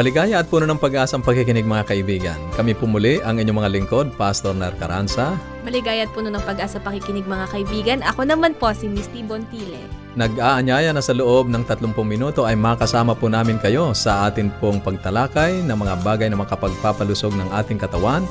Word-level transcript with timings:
Maligaya 0.00 0.40
at 0.40 0.48
puno 0.48 0.64
ng 0.64 0.80
pag-asang 0.80 1.20
pagkikinig 1.20 1.68
mga 1.68 1.92
kaibigan. 1.92 2.40
Kami 2.56 2.72
pumuli 2.72 3.20
ang 3.20 3.36
inyong 3.36 3.60
mga 3.60 3.72
lingkod, 3.76 4.16
Pastor 4.16 4.56
Nar 4.56 4.72
Caranza. 4.80 5.36
Maligaya 5.60 6.08
at 6.08 6.12
puno 6.16 6.32
ng 6.32 6.40
pag-asa 6.40 6.80
pakikinig 6.80 7.28
mga 7.28 7.52
kaibigan. 7.52 8.00
Ako 8.08 8.24
naman 8.24 8.56
po 8.56 8.72
si 8.72 8.88
Misty 8.88 9.20
Bontile. 9.20 9.76
Nag-aanyaya 10.16 10.96
na 10.96 11.04
sa 11.04 11.12
loob 11.12 11.52
ng 11.52 11.68
30 11.68 11.92
minuto 12.00 12.48
ay 12.48 12.56
makasama 12.56 13.12
po 13.12 13.28
namin 13.28 13.60
kayo 13.60 13.92
sa 13.92 14.24
atin 14.24 14.48
pong 14.56 14.80
pagtalakay 14.80 15.60
ng 15.68 15.76
mga 15.76 16.00
bagay 16.00 16.32
na 16.32 16.40
makapagpapalusog 16.40 17.36
ng 17.36 17.52
ating 17.60 17.76
katawan, 17.76 18.24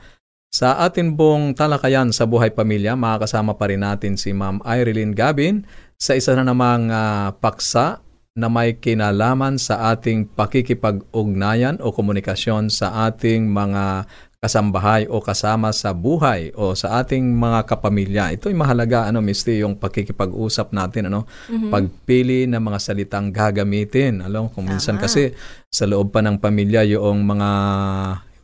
Sa 0.52 0.76
atin 0.84 1.16
pong 1.16 1.56
talakayan 1.56 2.12
sa 2.12 2.28
buhay 2.28 2.52
pamilya, 2.52 3.00
makakasama 3.00 3.56
pa 3.56 3.72
rin 3.72 3.80
natin 3.80 4.20
si 4.20 4.36
Ma'am 4.36 4.60
Irene 4.68 5.16
Gabin 5.16 5.64
sa 5.96 6.20
isa 6.20 6.36
na 6.36 6.44
namang 6.44 6.92
uh, 6.92 7.32
paksa 7.40 8.05
na 8.36 8.52
may 8.52 8.76
kinalaman 8.76 9.56
sa 9.56 9.96
ating 9.96 10.28
pakikipag-ugnayan 10.36 11.80
o 11.80 11.96
komunikasyon 11.96 12.68
sa 12.68 13.08
ating 13.08 13.48
mga 13.48 14.04
kasambahay 14.44 15.08
o 15.08 15.24
kasama 15.24 15.72
sa 15.72 15.96
buhay 15.96 16.52
o 16.52 16.76
sa 16.76 17.00
ating 17.00 17.24
mga 17.32 17.64
kapamilya. 17.64 18.36
Ito 18.36 18.52
ay 18.52 18.58
mahalaga 18.60 19.08
ano 19.08 19.24
Misty 19.24 19.64
yung 19.64 19.80
pakikipag-usap 19.80 20.76
natin 20.76 21.08
ano 21.08 21.24
mm-hmm. 21.48 21.72
pagpili 21.72 22.44
ng 22.52 22.60
mga 22.60 22.80
salitang 22.84 23.32
gagamitin. 23.32 24.20
Alam 24.20 24.52
kung 24.52 24.68
minsan 24.68 25.00
kasi 25.00 25.32
sa 25.72 25.88
loob 25.88 26.12
pa 26.12 26.20
ng 26.20 26.36
pamilya 26.36 26.84
yung 26.92 27.24
mga 27.24 27.50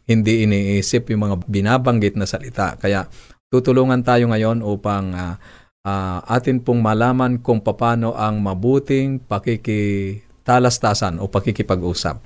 hindi 0.08 0.48
iniisip 0.48 1.12
yung 1.12 1.28
mga 1.28 1.36
binabanggit 1.52 2.16
na 2.16 2.24
salita. 2.24 2.80
Kaya 2.80 3.12
tutulungan 3.52 4.08
tayo 4.08 4.32
ngayon 4.32 4.64
upang 4.64 5.12
uh, 5.12 5.36
uh, 5.86 6.20
atin 6.26 6.62
pong 6.62 6.82
malaman 6.82 7.38
kung 7.42 7.62
paano 7.62 8.14
ang 8.18 8.42
mabuting 8.42 9.22
pakikitalastasan 9.22 11.18
o 11.22 11.28
pakikipag-usap 11.30 12.22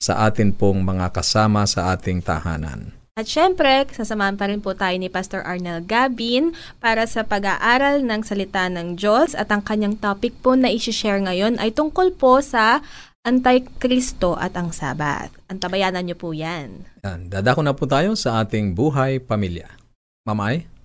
sa 0.00 0.12
atin 0.24 0.56
pong 0.56 0.80
mga 0.80 1.12
kasama 1.12 1.68
sa 1.68 1.92
ating 1.92 2.24
tahanan. 2.24 2.96
At 3.20 3.28
syempre, 3.28 3.84
sasamahan 3.92 4.40
pa 4.40 4.48
rin 4.48 4.64
po 4.64 4.72
tayo 4.72 4.96
ni 4.96 5.12
Pastor 5.12 5.44
Arnel 5.44 5.84
Gabin 5.84 6.56
para 6.80 7.04
sa 7.04 7.20
pag-aaral 7.20 8.00
ng 8.00 8.24
salita 8.24 8.64
ng 8.72 8.96
Diyos 8.96 9.36
at 9.36 9.52
ang 9.52 9.60
kanyang 9.60 10.00
topic 10.00 10.32
po 10.40 10.56
na 10.56 10.72
isi-share 10.72 11.20
ngayon 11.20 11.60
ay 11.60 11.68
tungkol 11.74 12.16
po 12.16 12.40
sa 12.40 12.80
Antikristo 13.20 14.40
at 14.40 14.56
ang 14.56 14.72
Sabat. 14.72 15.28
Antabayanan 15.52 16.08
niyo 16.08 16.16
po 16.16 16.32
yan. 16.32 16.88
yan. 17.04 17.28
Dadako 17.28 17.60
na 17.60 17.76
po 17.76 17.84
tayo 17.84 18.16
sa 18.16 18.40
ating 18.40 18.72
buhay 18.72 19.20
pamilya. 19.20 19.68
Mamay? 20.24 20.79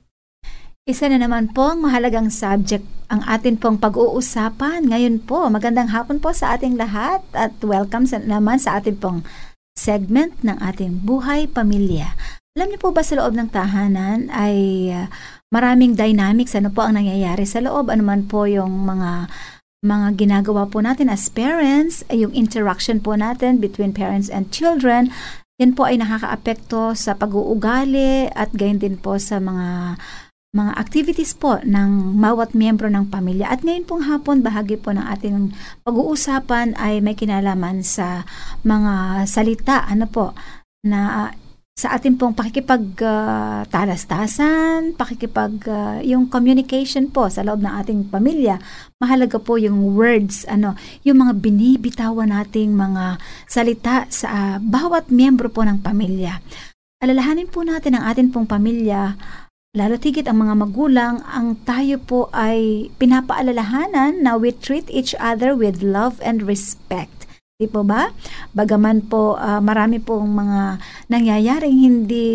Isa 0.86 1.10
na 1.10 1.18
naman 1.18 1.50
po 1.50 1.74
ang 1.74 1.82
mahalagang 1.82 2.30
subject 2.30 2.86
ang 3.10 3.26
atin 3.26 3.58
pong 3.58 3.82
pag-uusapan. 3.82 4.86
Ngayon 4.86 5.26
po, 5.26 5.50
magandang 5.50 5.90
hapon 5.90 6.22
po 6.22 6.30
sa 6.30 6.54
ating 6.54 6.78
lahat 6.78 7.26
at 7.34 7.58
welcome 7.66 8.06
sa, 8.06 8.22
naman 8.22 8.62
sa 8.62 8.78
ating 8.78 9.02
pong 9.02 9.26
segment 9.74 10.38
ng 10.46 10.54
ating 10.62 11.02
buhay 11.02 11.50
pamilya. 11.50 12.14
Alam 12.54 12.70
niyo 12.70 12.78
po 12.86 12.94
ba 12.94 13.02
sa 13.02 13.18
loob 13.18 13.34
ng 13.34 13.50
tahanan 13.50 14.30
ay 14.30 14.94
uh, 14.94 15.10
maraming 15.50 15.98
dynamics 15.98 16.54
ano 16.54 16.70
po 16.70 16.86
ang 16.86 17.02
nangyayari 17.02 17.50
sa 17.50 17.66
loob 17.66 17.90
ano 17.90 18.06
man 18.06 18.30
po 18.30 18.46
yung 18.46 18.86
mga 18.86 19.26
mga 19.82 20.08
ginagawa 20.22 20.70
po 20.70 20.86
natin 20.86 21.10
as 21.10 21.34
parents, 21.34 22.06
yung 22.14 22.30
interaction 22.38 23.02
po 23.02 23.18
natin 23.18 23.58
between 23.58 23.90
parents 23.90 24.30
and 24.30 24.54
children, 24.54 25.10
yan 25.58 25.74
po 25.74 25.90
ay 25.90 25.98
nakakaapekto 25.98 26.94
sa 26.94 27.18
pag-uugali 27.18 28.30
at 28.38 28.54
gayon 28.54 28.78
din 28.78 29.02
po 29.02 29.18
sa 29.18 29.42
mga 29.42 29.98
mga 30.56 30.72
activities 30.80 31.36
po 31.36 31.60
ng 31.68 32.16
bawat 32.16 32.56
miyembro 32.56 32.88
ng 32.88 33.12
pamilya. 33.12 33.52
At 33.52 33.68
ngayon 33.68 33.84
pong 33.84 34.08
hapon, 34.08 34.40
bahagi 34.40 34.80
po 34.80 34.96
ng 34.96 35.04
ating 35.04 35.52
pag-uusapan 35.84 36.80
ay 36.80 37.04
may 37.04 37.20
kinalaman 37.20 37.84
sa 37.84 38.24
mga 38.64 39.28
salita, 39.28 39.84
ano 39.84 40.08
po, 40.08 40.32
na 40.88 41.28
sa 41.76 42.00
ating 42.00 42.16
pong 42.16 42.32
pakikipag-talastasan, 42.32 44.80
uh, 44.80 44.96
pakikipag, 44.96 45.60
uh, 45.68 46.00
yung 46.08 46.32
communication 46.32 47.12
po 47.12 47.28
sa 47.28 47.44
loob 47.44 47.60
ng 47.60 47.76
ating 47.84 48.08
pamilya, 48.08 48.56
mahalaga 48.96 49.36
po 49.44 49.60
yung 49.60 49.92
words, 49.92 50.48
ano, 50.48 50.80
yung 51.04 51.20
mga 51.20 51.36
binibitawan 51.36 52.32
nating 52.32 52.72
mga 52.72 53.20
salita 53.52 54.08
sa 54.08 54.28
uh, 54.32 54.56
bawat 54.64 55.12
miyembro 55.12 55.52
po 55.52 55.68
ng 55.68 55.84
pamilya. 55.84 56.40
Alalahanin 57.04 57.52
po 57.52 57.68
natin 57.68 58.00
ang 58.00 58.08
ating 58.08 58.32
pong 58.32 58.48
pamilya 58.48 59.20
Lalo 59.76 60.00
tigit 60.00 60.24
ang 60.24 60.40
mga 60.40 60.56
magulang, 60.56 61.20
ang 61.28 61.60
tayo 61.68 62.00
po 62.00 62.32
ay 62.32 62.88
pinapaalalahanan 62.96 64.24
na 64.24 64.40
we 64.40 64.56
treat 64.56 64.88
each 64.88 65.12
other 65.20 65.52
with 65.52 65.84
love 65.84 66.16
and 66.24 66.48
respect. 66.48 67.28
Di 67.56 67.72
po 67.72 67.84
ba? 67.88 68.12
Bagaman 68.56 69.08
po 69.08 69.36
uh, 69.36 69.60
marami 69.60 70.00
pong 70.00 70.32
mga 70.32 70.80
nangyayaring 71.12 71.88
hindi 71.88 72.28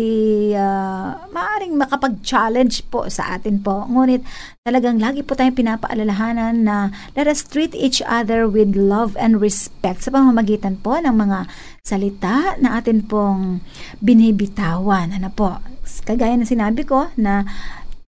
uh, 0.53 1.13
maaring 1.29 1.77
makapag-challenge 1.77 2.85
po 2.89 3.05
sa 3.05 3.37
atin 3.37 3.61
po. 3.61 3.85
Ngunit 3.85 4.25
talagang 4.65 5.01
lagi 5.01 5.25
po 5.25 5.33
tayong 5.37 5.57
pinapaalalahanan 5.57 6.65
na 6.65 6.89
let 7.17 7.29
us 7.29 7.45
treat 7.45 7.73
each 7.77 8.01
other 8.05 8.49
with 8.49 8.73
love 8.77 9.13
and 9.17 9.37
respect 9.41 10.05
sa 10.05 10.13
pamamagitan 10.13 10.81
po 10.81 10.97
ng 10.97 11.13
mga 11.13 11.49
salita 11.81 12.55
na 12.61 12.77
atin 12.77 13.05
pong 13.05 13.65
binibitawan. 13.99 15.11
Ano 15.11 15.29
po? 15.33 15.59
Kagaya 16.05 16.37
ng 16.37 16.47
sinabi 16.47 16.85
ko 16.85 17.09
na 17.17 17.45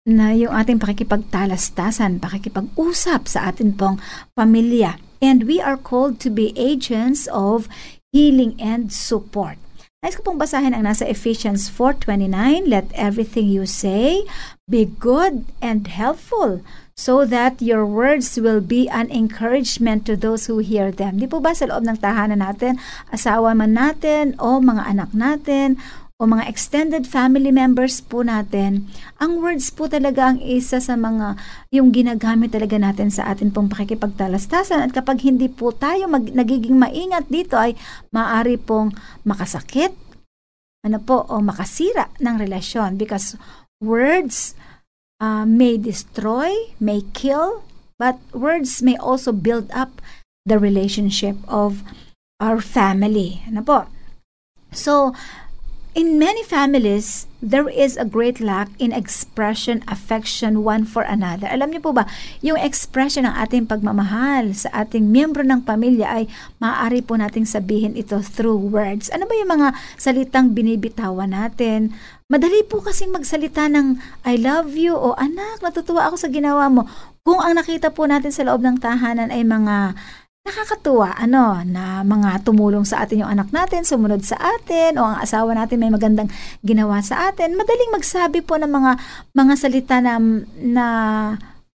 na 0.07 0.31
yung 0.31 0.55
ating 0.55 0.79
pakikipagtalastasan, 0.79 2.23
pakikipag-usap 2.23 3.27
sa 3.27 3.51
atin 3.51 3.75
pong 3.75 3.99
pamilya 4.39 4.95
and 5.19 5.43
we 5.43 5.59
are 5.59 5.75
called 5.75 6.15
to 6.23 6.31
be 6.31 6.55
agents 6.55 7.27
of 7.27 7.67
healing 8.15 8.55
and 8.55 8.95
support. 8.95 9.59
Nais 9.99 10.15
ko 10.15 10.23
pong 10.23 10.39
basahin 10.39 10.71
ang 10.71 10.87
nasa 10.87 11.03
Ephesians 11.09 11.67
4.29, 11.67 12.71
Let 12.71 12.87
everything 12.95 13.51
you 13.51 13.67
say 13.67 14.23
be 14.63 14.87
good 14.87 15.43
and 15.59 15.89
helpful, 15.91 16.63
so 16.97 17.23
that 17.29 17.61
your 17.61 17.85
words 17.85 18.41
will 18.41 18.59
be 18.59 18.89
an 18.89 19.07
encouragement 19.13 20.03
to 20.09 20.17
those 20.17 20.49
who 20.49 20.57
hear 20.57 20.89
them. 20.89 21.21
Di 21.21 21.29
po 21.29 21.37
ba 21.37 21.53
sa 21.53 21.69
loob 21.69 21.85
ng 21.85 22.01
tahanan 22.01 22.41
natin, 22.41 22.81
asawa 23.13 23.53
man 23.53 23.77
natin, 23.77 24.33
o 24.41 24.57
mga 24.57 24.97
anak 24.97 25.13
natin, 25.13 25.77
o 26.17 26.25
mga 26.25 26.49
extended 26.49 27.05
family 27.05 27.53
members 27.53 28.01
po 28.01 28.25
natin, 28.25 28.89
ang 29.21 29.37
words 29.37 29.69
po 29.69 29.85
talaga 29.85 30.33
ang 30.33 30.41
isa 30.41 30.81
sa 30.81 30.97
mga 30.97 31.37
yung 31.69 31.93
ginagamit 31.93 32.49
talaga 32.49 32.81
natin 32.81 33.13
sa 33.13 33.29
atin 33.29 33.53
pong 33.53 33.69
pakikipagtalastasan 33.69 34.81
at 34.81 34.89
kapag 34.97 35.21
hindi 35.21 35.45
po 35.45 35.69
tayo 35.69 36.09
mag, 36.09 36.25
nagiging 36.33 36.73
maingat 36.73 37.29
dito 37.29 37.53
ay 37.53 37.77
maaari 38.09 38.57
pong 38.57 38.97
makasakit, 39.29 39.93
ano 40.81 40.97
po, 40.97 41.21
o 41.29 41.37
makasira 41.37 42.09
ng 42.17 42.41
relasyon 42.41 42.97
because 42.97 43.37
words 43.77 44.57
uh, 45.19 45.45
may 45.45 45.77
destroy, 45.77 46.53
may 46.79 47.01
kill, 47.13 47.63
but 47.97 48.19
words 48.33 48.81
may 48.81 48.97
also 48.97 49.31
build 49.31 49.69
up 49.71 50.01
the 50.45 50.59
relationship 50.59 51.35
of 51.47 51.83
our 52.39 52.61
family. 52.61 53.41
Ano 53.47 53.61
po? 53.61 53.85
So, 54.71 55.15
In 55.97 56.21
many 56.21 56.45
families, 56.45 57.25
there 57.41 57.65
is 57.65 57.97
a 57.97 58.05
great 58.05 58.37
lack 58.37 58.69
in 58.77 58.93
expression, 58.93 59.81
affection 59.89 60.61
one 60.61 60.85
for 60.85 61.01
another. 61.01 61.49
Alam 61.49 61.73
niyo 61.73 61.89
po 61.89 61.91
ba, 61.97 62.05
yung 62.45 62.53
expression 62.61 63.25
ng 63.25 63.33
ating 63.33 63.65
pagmamahal 63.65 64.53
sa 64.53 64.69
ating 64.85 65.09
miyembro 65.09 65.41
ng 65.41 65.65
pamilya 65.65 66.21
ay 66.21 66.29
maaari 66.61 67.01
po 67.01 67.17
nating 67.17 67.49
sabihin 67.49 67.97
ito 67.97 68.21
through 68.21 68.61
words. 68.61 69.09
Ano 69.09 69.25
ba 69.25 69.33
yung 69.41 69.57
mga 69.57 69.73
salitang 69.97 70.53
binibitawan 70.53 71.33
natin? 71.33 71.97
Madali 72.27 72.59
po 72.67 72.83
kasing 72.83 73.15
magsalita 73.15 73.71
ng 73.71 74.03
I 74.27 74.35
love 74.35 74.75
you 74.75 74.91
o 74.91 75.15
anak, 75.15 75.63
natutuwa 75.63 76.11
ako 76.11 76.19
sa 76.19 76.27
ginawa 76.27 76.67
mo. 76.67 76.83
Kung 77.23 77.39
ang 77.39 77.55
nakita 77.55 77.95
po 77.95 78.03
natin 78.03 78.35
sa 78.35 78.43
loob 78.43 78.59
ng 78.67 78.83
tahanan 78.83 79.31
ay 79.31 79.47
mga 79.47 79.95
nakakatuwa 80.43 81.15
ano 81.15 81.63
na 81.63 82.03
mga 82.03 82.43
tumulong 82.43 82.83
sa 82.83 83.07
atin 83.07 83.23
yung 83.23 83.31
anak 83.31 83.47
natin, 83.55 83.87
sumunod 83.87 84.27
sa 84.27 84.35
atin 84.43 84.99
o 84.99 85.07
ang 85.07 85.23
asawa 85.23 85.55
natin 85.55 85.79
may 85.79 85.87
magandang 85.87 86.27
ginawa 86.67 86.99
sa 86.99 87.31
atin. 87.31 87.55
Madaling 87.55 87.95
magsabi 87.95 88.43
po 88.43 88.59
ng 88.59 88.75
mga 88.75 88.91
mga 89.31 89.53
salita 89.55 89.95
na 90.03 90.19
na 90.59 90.85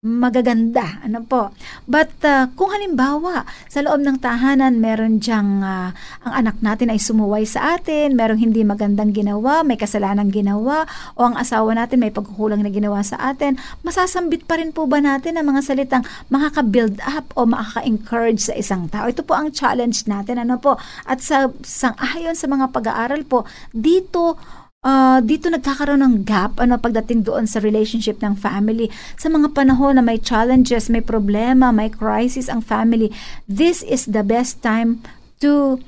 magaganda. 0.02 0.98
Ano 1.06 1.22
po? 1.22 1.54
But 1.86 2.10
uh, 2.26 2.50
kung 2.58 2.74
halimbawa, 2.74 3.46
sa 3.70 3.86
loob 3.86 4.02
ng 4.02 4.18
tahanan, 4.18 4.82
meron 4.82 5.22
diyang 5.22 5.62
uh, 5.62 5.94
ang 6.26 6.32
anak 6.42 6.58
natin 6.58 6.90
ay 6.90 6.98
sumuway 6.98 7.46
sa 7.46 7.78
atin, 7.78 8.18
merong 8.18 8.42
hindi 8.42 8.66
magandang 8.66 9.14
ginawa, 9.14 9.62
may 9.62 9.78
kasalanan 9.78 10.34
ginawa, 10.34 10.90
o 11.14 11.30
ang 11.30 11.38
asawa 11.38 11.78
natin 11.78 12.02
may 12.02 12.10
pagkukulang 12.10 12.66
na 12.66 12.74
ginawa 12.74 12.98
sa 13.06 13.14
atin, 13.30 13.54
masasambit 13.86 14.42
pa 14.42 14.58
rin 14.58 14.74
po 14.74 14.90
ba 14.90 14.98
natin 14.98 15.38
ang 15.38 15.54
mga 15.54 15.62
salitang 15.62 16.02
makaka-build 16.34 16.98
up 17.06 17.30
o 17.38 17.46
makaka-encourage 17.46 18.42
sa 18.42 18.58
isang 18.58 18.90
tao? 18.90 19.06
Ito 19.06 19.22
po 19.22 19.38
ang 19.38 19.54
challenge 19.54 20.10
natin. 20.10 20.42
Ano 20.42 20.58
po? 20.58 20.82
At 21.06 21.22
sa 21.22 21.46
sang-ayon 21.62 22.34
sa 22.34 22.50
mga 22.50 22.74
pag-aaral 22.74 23.22
po, 23.22 23.46
dito 23.70 24.34
uh, 24.82 25.18
dito 25.22 25.48
nagkakaroon 25.48 26.02
ng 26.02 26.16
gap 26.26 26.58
ano 26.58 26.76
pagdating 26.76 27.24
doon 27.24 27.46
sa 27.46 27.62
relationship 27.62 28.18
ng 28.20 28.34
family 28.36 28.90
sa 29.16 29.30
mga 29.30 29.54
panahon 29.54 29.96
na 29.98 30.04
may 30.04 30.18
challenges, 30.18 30.90
may 30.90 31.02
problema, 31.02 31.70
may 31.70 31.88
crisis 31.88 32.50
ang 32.50 32.60
family. 32.60 33.08
This 33.46 33.80
is 33.86 34.10
the 34.10 34.26
best 34.26 34.60
time 34.60 35.00
to 35.42 35.80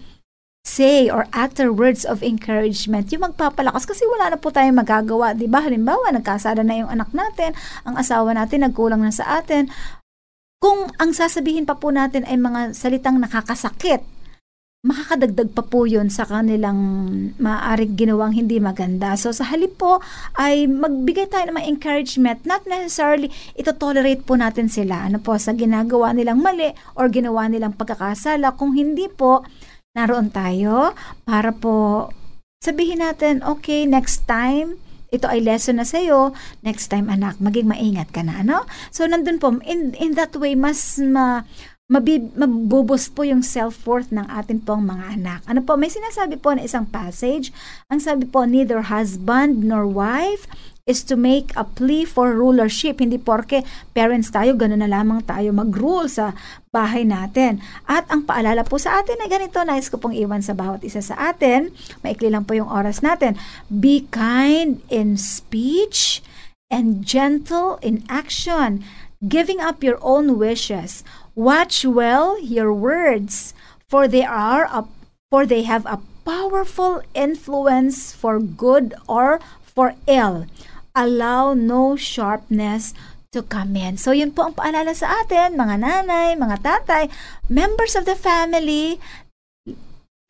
say 0.64 1.12
or 1.12 1.28
utter 1.36 1.68
words 1.68 2.08
of 2.08 2.24
encouragement, 2.24 3.12
yung 3.12 3.28
magpapalakas 3.28 3.84
kasi 3.84 4.00
wala 4.08 4.32
na 4.32 4.40
po 4.40 4.48
tayong 4.48 4.80
magagawa, 4.80 5.36
'di 5.36 5.44
ba? 5.44 5.60
Halimbawa, 5.60 6.08
nagkasada 6.08 6.64
na 6.64 6.80
yung 6.80 6.88
anak 6.88 7.12
natin, 7.12 7.52
ang 7.84 8.00
asawa 8.00 8.32
natin 8.32 8.64
nagkulang 8.64 9.04
na 9.04 9.12
sa 9.12 9.44
atin. 9.44 9.68
Kung 10.64 10.88
ang 10.96 11.12
sasabihin 11.12 11.68
pa 11.68 11.76
po 11.76 11.92
natin 11.92 12.24
ay 12.24 12.40
mga 12.40 12.72
salitang 12.72 13.20
nakakasakit, 13.20 14.00
makakadagdag 14.84 15.56
pa 15.56 15.64
po 15.64 15.88
yun 15.88 16.12
sa 16.12 16.28
kanilang 16.28 16.76
maaaring 17.40 17.96
ginawang 17.96 18.36
hindi 18.36 18.60
maganda. 18.60 19.16
So 19.16 19.32
sa 19.32 19.48
halip 19.48 19.80
po 19.80 20.04
ay 20.36 20.68
magbigay 20.68 21.32
tayo 21.32 21.48
ng 21.48 21.56
mga 21.56 21.70
encouragement, 21.72 22.38
not 22.44 22.68
necessarily 22.68 23.32
ito 23.56 23.72
tolerate 23.72 24.20
po 24.28 24.36
natin 24.36 24.68
sila 24.68 25.08
ano 25.08 25.24
po 25.24 25.40
sa 25.40 25.56
ginagawa 25.56 26.12
nilang 26.12 26.44
mali 26.44 26.76
or 27.00 27.08
ginawa 27.08 27.48
nilang 27.48 27.72
pagkakasala. 27.72 28.52
Kung 28.60 28.76
hindi 28.76 29.08
po, 29.08 29.40
naroon 29.96 30.28
tayo 30.28 30.92
para 31.24 31.54
po 31.54 32.10
sabihin 32.60 33.04
natin, 33.04 33.44
okay, 33.44 33.84
next 33.84 34.24
time, 34.24 34.80
ito 35.12 35.28
ay 35.28 35.44
lesson 35.44 35.78
na 35.78 35.86
sa'yo, 35.86 36.32
next 36.64 36.88
time 36.88 37.12
anak, 37.12 37.36
maging 37.38 37.68
maingat 37.68 38.08
ka 38.10 38.24
na, 38.24 38.40
ano? 38.40 38.64
So, 38.88 39.04
nandun 39.04 39.38
po, 39.38 39.54
in, 39.62 39.92
in 40.00 40.16
that 40.16 40.32
way, 40.34 40.56
mas 40.56 40.96
ma, 40.98 41.44
mabib, 41.84 42.32
mabubos 42.32 43.12
po 43.12 43.28
yung 43.28 43.44
self-worth 43.44 44.08
ng 44.08 44.24
atin 44.32 44.56
pong 44.56 44.88
mga 44.88 45.20
anak. 45.20 45.40
Ano 45.44 45.60
po, 45.60 45.76
may 45.76 45.92
sinasabi 45.92 46.40
po 46.40 46.56
na 46.56 46.64
isang 46.64 46.88
passage. 46.88 47.52
Ang 47.92 48.00
sabi 48.00 48.24
po, 48.24 48.48
neither 48.48 48.88
husband 48.88 49.68
nor 49.68 49.84
wife 49.84 50.48
is 50.88 51.04
to 51.04 51.16
make 51.16 51.52
a 51.56 51.64
plea 51.64 52.08
for 52.08 52.32
rulership. 52.32 53.04
Hindi 53.04 53.20
porke 53.20 53.64
parents 53.92 54.32
tayo, 54.32 54.56
gano'n 54.56 54.80
na 54.80 54.88
lamang 54.88 55.24
tayo 55.28 55.52
mag-rule 55.52 56.08
sa 56.08 56.32
bahay 56.72 57.04
natin. 57.04 57.60
At 57.84 58.08
ang 58.08 58.24
paalala 58.24 58.64
po 58.64 58.80
sa 58.80 59.04
atin 59.04 59.20
ay 59.20 59.28
ganito, 59.28 59.60
nais 59.64 59.92
ko 59.92 60.00
pong 60.00 60.16
iwan 60.16 60.40
sa 60.40 60.56
bawat 60.56 60.84
isa 60.88 61.04
sa 61.04 61.16
atin. 61.32 61.72
Maikli 62.00 62.32
lang 62.32 62.48
po 62.48 62.56
yung 62.56 62.68
oras 62.68 63.04
natin. 63.04 63.36
Be 63.68 64.08
kind 64.08 64.80
in 64.88 65.20
speech 65.20 66.24
and 66.72 67.04
gentle 67.04 67.76
in 67.84 68.04
action, 68.08 68.84
giving 69.24 69.60
up 69.60 69.84
your 69.84 70.00
own 70.04 70.36
wishes 70.40 71.04
Watch 71.34 71.82
well 71.82 72.38
your 72.38 72.70
words, 72.70 73.54
for 73.90 74.06
they 74.06 74.22
are 74.22 74.70
a, 74.70 74.86
for 75.30 75.42
they 75.46 75.66
have 75.66 75.82
a 75.86 75.98
powerful 76.22 77.02
influence 77.12 78.14
for 78.14 78.38
good 78.38 78.94
or 79.10 79.42
for 79.62 79.98
ill. 80.06 80.46
Allow 80.94 81.54
no 81.58 81.98
sharpness 81.98 82.94
to 83.34 83.42
come 83.42 83.74
in. 83.74 83.98
So 83.98 84.14
yun 84.14 84.30
po 84.30 84.46
ang 84.46 84.54
paalala 84.54 84.94
sa 84.94 85.26
atin, 85.26 85.58
mga 85.58 85.82
nanay, 85.82 86.38
mga 86.38 86.62
tatay, 86.62 87.10
members 87.50 87.98
of 87.98 88.06
the 88.06 88.14
family, 88.14 89.02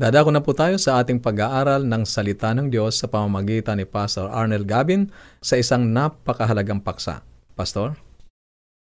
Dadako 0.00 0.32
na 0.32 0.40
po 0.40 0.56
tayo 0.56 0.80
sa 0.80 1.00
ating 1.00 1.20
pag-aaral 1.20 1.84
ng 1.84 2.08
Salita 2.08 2.52
ng 2.56 2.72
Diyos 2.72 3.00
sa 3.00 3.08
pamamagitan 3.08 3.76
ni 3.80 3.84
Pastor 3.84 4.32
Arnel 4.32 4.64
Gabin 4.64 5.12
sa 5.44 5.60
isang 5.60 5.92
napakahalagang 5.92 6.80
paksa. 6.80 7.20
Pastor? 7.52 8.09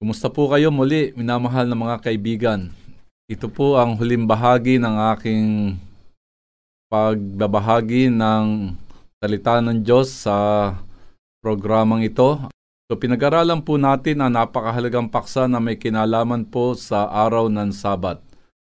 Kumusta 0.03 0.27
po 0.27 0.51
kayo 0.51 0.67
muli, 0.67 1.15
minamahal 1.15 1.63
na 1.63 1.79
mga 1.79 2.03
kaibigan? 2.03 2.75
Ito 3.31 3.47
po 3.47 3.79
ang 3.79 3.95
huling 3.95 4.27
bahagi 4.27 4.75
ng 4.75 4.95
aking 5.15 5.43
pagbabahagi 6.91 8.11
ng 8.11 8.75
salita 9.23 9.63
ng 9.63 9.79
Diyos 9.79 10.11
sa 10.27 10.35
programang 11.39 12.03
ito. 12.03 12.35
So 12.91 12.99
pinag-aralan 12.99 13.63
po 13.63 13.79
natin 13.79 14.19
ang 14.19 14.35
napakahalagang 14.35 15.07
paksa 15.07 15.47
na 15.47 15.63
may 15.63 15.79
kinalaman 15.79 16.51
po 16.51 16.75
sa 16.75 17.07
araw 17.07 17.47
ng 17.47 17.71
Sabat. 17.71 18.19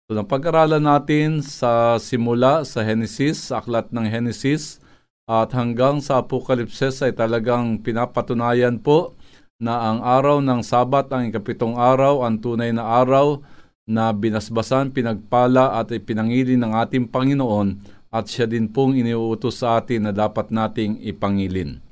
So 0.04 0.20
napag-aralan 0.20 0.84
natin 0.84 1.40
sa 1.40 1.96
simula 2.04 2.68
sa 2.68 2.84
Genesis, 2.84 3.48
sa 3.48 3.64
aklat 3.64 3.88
ng 3.96 4.12
Genesis, 4.12 4.76
at 5.24 5.56
hanggang 5.56 6.04
sa 6.04 6.20
Apokalipses 6.20 7.00
ay 7.00 7.16
talagang 7.16 7.80
pinapatunayan 7.80 8.76
po 8.76 9.16
na 9.62 9.94
ang 9.94 9.98
araw 10.02 10.42
ng 10.42 10.60
Sabat, 10.66 11.10
ang 11.14 11.30
ikapitong 11.30 11.78
araw, 11.78 12.26
ang 12.26 12.42
tunay 12.42 12.74
na 12.74 12.82
araw 12.82 13.38
na 13.84 14.10
binasbasan, 14.10 14.90
pinagpala 14.90 15.78
at 15.78 15.92
ipinangili 15.92 16.56
ng 16.56 16.72
ating 16.72 17.06
Panginoon 17.06 17.78
at 18.14 18.30
siya 18.30 18.46
din 18.46 18.70
pong 18.70 18.94
iniuutos 18.94 19.60
sa 19.60 19.82
atin 19.82 20.08
na 20.08 20.12
dapat 20.14 20.54
nating 20.54 21.02
ipangilin. 21.02 21.82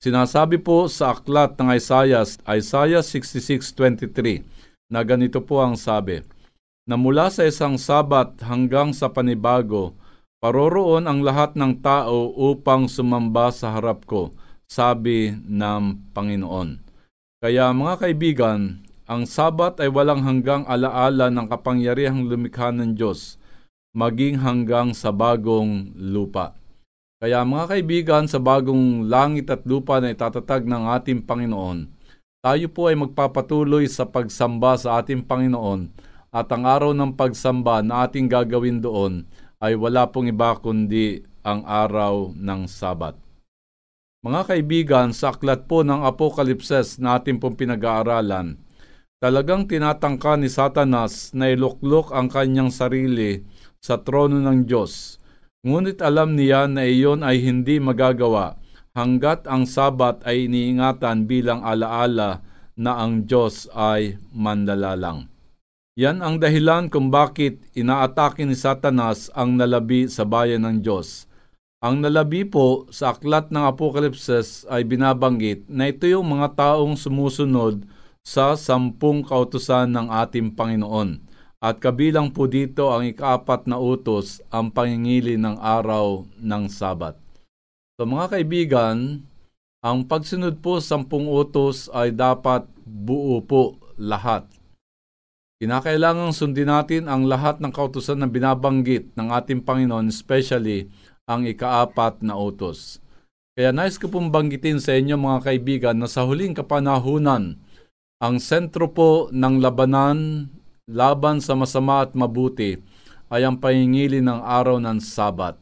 Sinasabi 0.00 0.56
po 0.58 0.88
sa 0.88 1.12
aklat 1.12 1.60
ng 1.60 1.76
Isaiah, 1.76 2.24
Isaiah 2.48 3.04
66.23, 3.04 4.42
na 4.90 5.04
ganito 5.04 5.38
po 5.44 5.60
ang 5.60 5.76
sabi, 5.76 6.24
na 6.88 6.96
mula 6.96 7.28
sa 7.30 7.46
isang 7.46 7.76
sabat 7.76 8.40
hanggang 8.42 8.90
sa 8.96 9.12
panibago, 9.12 9.94
paroroon 10.40 11.06
ang 11.06 11.20
lahat 11.22 11.54
ng 11.54 11.78
tao 11.84 12.32
upang 12.32 12.88
sumamba 12.90 13.52
sa 13.52 13.76
harap 13.76 14.08
ko, 14.08 14.32
sabi 14.70 15.34
ng 15.34 16.14
Panginoon. 16.14 16.78
Kaya 17.42 17.74
mga 17.74 17.94
kaibigan, 18.06 18.86
ang 19.10 19.26
sabat 19.26 19.82
ay 19.82 19.90
walang 19.90 20.22
hanggang 20.22 20.62
alaala 20.70 21.26
ng 21.34 21.50
kapangyarihang 21.50 22.30
lumikha 22.30 22.70
ng 22.70 22.94
Diyos, 22.94 23.42
maging 23.90 24.38
hanggang 24.38 24.94
sa 24.94 25.10
bagong 25.10 25.90
lupa. 25.98 26.54
Kaya 27.18 27.42
mga 27.42 27.76
kaibigan, 27.76 28.24
sa 28.30 28.38
bagong 28.38 29.10
langit 29.10 29.50
at 29.50 29.66
lupa 29.66 29.98
na 29.98 30.14
itatatag 30.14 30.62
ng 30.62 30.88
ating 30.94 31.26
Panginoon, 31.26 31.90
tayo 32.40 32.66
po 32.72 32.88
ay 32.88 32.96
magpapatuloy 32.96 33.90
sa 33.90 34.06
pagsamba 34.06 34.78
sa 34.78 35.02
ating 35.02 35.26
Panginoon 35.26 35.92
at 36.30 36.46
ang 36.54 36.64
araw 36.64 36.94
ng 36.94 37.18
pagsamba 37.18 37.82
na 37.82 38.06
ating 38.06 38.30
gagawin 38.30 38.80
doon 38.80 39.26
ay 39.60 39.76
wala 39.76 40.08
pong 40.08 40.30
iba 40.32 40.56
kundi 40.56 41.20
ang 41.44 41.66
araw 41.66 42.32
ng 42.32 42.64
Sabat. 42.64 43.29
Mga 44.20 44.40
kaibigan, 44.52 45.08
sa 45.16 45.32
aklat 45.32 45.64
po 45.64 45.80
ng 45.80 46.04
Apokalipses 46.04 47.00
na 47.00 47.16
ating 47.16 47.40
pong 47.40 47.56
pinag-aaralan, 47.56 48.60
talagang 49.16 49.64
tinatangka 49.64 50.36
ni 50.36 50.52
Satanas 50.52 51.32
na 51.32 51.48
iluklok 51.48 52.12
ang 52.12 52.28
kanyang 52.28 52.68
sarili 52.68 53.44
sa 53.80 53.96
trono 53.96 54.36
ng 54.36 54.68
Diyos 54.68 55.20
Ngunit 55.60 56.00
alam 56.00 56.40
niya 56.40 56.64
na 56.72 56.88
iyon 56.88 57.20
ay 57.20 57.44
hindi 57.44 57.76
magagawa 57.76 58.56
hanggat 58.96 59.44
ang 59.44 59.68
sabat 59.68 60.24
ay 60.24 60.48
iniingatan 60.48 61.28
bilang 61.28 61.60
alaala 61.60 62.40
na 62.80 62.96
ang 62.96 63.28
Diyos 63.28 63.68
ay 63.76 64.16
mandalalang. 64.32 65.28
Yan 66.00 66.24
ang 66.24 66.40
dahilan 66.40 66.88
kung 66.88 67.12
bakit 67.12 67.60
inaatake 67.76 68.48
ni 68.48 68.56
Satanas 68.56 69.28
ang 69.36 69.60
nalabi 69.60 70.08
sa 70.08 70.24
bayan 70.24 70.64
ng 70.64 70.80
Diyos. 70.80 71.28
Ang 71.80 72.04
nalabi 72.04 72.44
po 72.44 72.84
sa 72.92 73.16
aklat 73.16 73.48
ng 73.48 73.64
Apokalipses 73.64 74.68
ay 74.68 74.84
binabanggit 74.84 75.64
na 75.64 75.88
ito 75.88 76.04
yung 76.04 76.28
mga 76.28 76.52
taong 76.52 76.92
sumusunod 76.92 77.88
sa 78.20 78.52
sampung 78.52 79.24
kautusan 79.24 79.88
ng 79.88 80.12
ating 80.12 80.52
Panginoon 80.52 81.24
at 81.56 81.80
kabilang 81.80 82.36
po 82.36 82.44
dito 82.44 82.92
ang 82.92 83.08
ikaapat 83.08 83.64
na 83.64 83.80
utos, 83.80 84.44
ang 84.52 84.68
pangingili 84.68 85.40
ng 85.40 85.56
araw 85.56 86.28
ng 86.36 86.68
Sabat. 86.68 87.16
So 87.96 88.04
mga 88.04 88.36
kaibigan, 88.36 89.24
ang 89.80 90.04
pagsunod 90.04 90.60
po 90.60 90.84
sa 90.84 91.00
sampung 91.00 91.32
utos 91.32 91.88
ay 91.96 92.12
dapat 92.12 92.68
buo 92.84 93.40
po 93.40 93.80
lahat. 93.96 94.44
Kinakailangang 95.64 96.36
sundin 96.36 96.68
natin 96.68 97.08
ang 97.08 97.24
lahat 97.24 97.56
ng 97.60 97.72
kautusan 97.72 98.20
na 98.20 98.28
binabanggit 98.28 99.12
ng 99.16 99.28
ating 99.32 99.64
Panginoon, 99.64 100.12
especially 100.12 100.92
ang 101.30 101.46
ikaapat 101.46 102.26
na 102.26 102.34
utos. 102.34 102.98
Kaya 103.54 103.70
nais 103.70 103.94
ko 104.02 104.10
pong 104.10 104.34
banggitin 104.34 104.82
sa 104.82 104.98
inyo 104.98 105.14
mga 105.14 105.46
kaibigan 105.46 105.94
na 105.94 106.10
sa 106.10 106.26
huling 106.26 106.58
kapanahunan, 106.58 107.54
ang 108.18 108.36
sentro 108.42 108.90
po 108.90 109.30
ng 109.30 109.62
labanan 109.62 110.50
laban 110.90 111.38
sa 111.38 111.54
masama 111.54 112.02
at 112.02 112.18
mabuti 112.18 112.82
ay 113.30 113.46
ang 113.46 113.54
pahingili 113.62 114.18
ng 114.18 114.42
araw 114.42 114.82
ng 114.82 114.98
Sabat. 114.98 115.54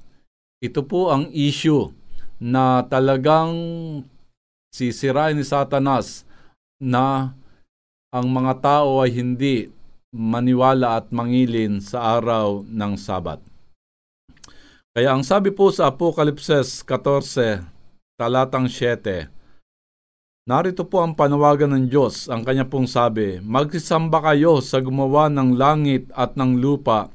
Ito 0.65 0.89
po 0.89 1.13
ang 1.13 1.29
issue 1.37 1.93
na 2.41 2.81
talagang 2.89 3.53
sisirain 4.73 5.37
ni 5.37 5.45
Satanas 5.45 6.25
na 6.81 7.37
ang 8.09 8.27
mga 8.33 8.65
tao 8.65 9.05
ay 9.05 9.13
hindi 9.13 9.69
maniwala 10.09 11.05
at 11.05 11.13
mangilin 11.13 11.85
sa 11.85 12.17
araw 12.17 12.65
ng 12.65 12.93
Sabat. 12.97 13.48
Kaya 14.97 15.13
ang 15.13 15.21
sabi 15.21 15.53
po 15.53 15.69
sa 15.69 15.93
Apokalipses 15.93 16.81
14, 16.87 17.65
talatang 18.17 18.67
7, 18.67 19.29
Narito 20.49 20.89
po 20.89 21.05
ang 21.05 21.13
panawagan 21.13 21.77
ng 21.77 21.85
Diyos, 21.93 22.25
ang 22.33 22.41
kanya 22.41 22.65
pong 22.65 22.89
sabi, 22.89 23.37
Magsisamba 23.45 24.25
kayo 24.33 24.65
sa 24.65 24.81
gumawa 24.81 25.29
ng 25.29 25.61
langit 25.61 26.09
at 26.17 26.41
ng 26.41 26.57
lupa 26.57 27.13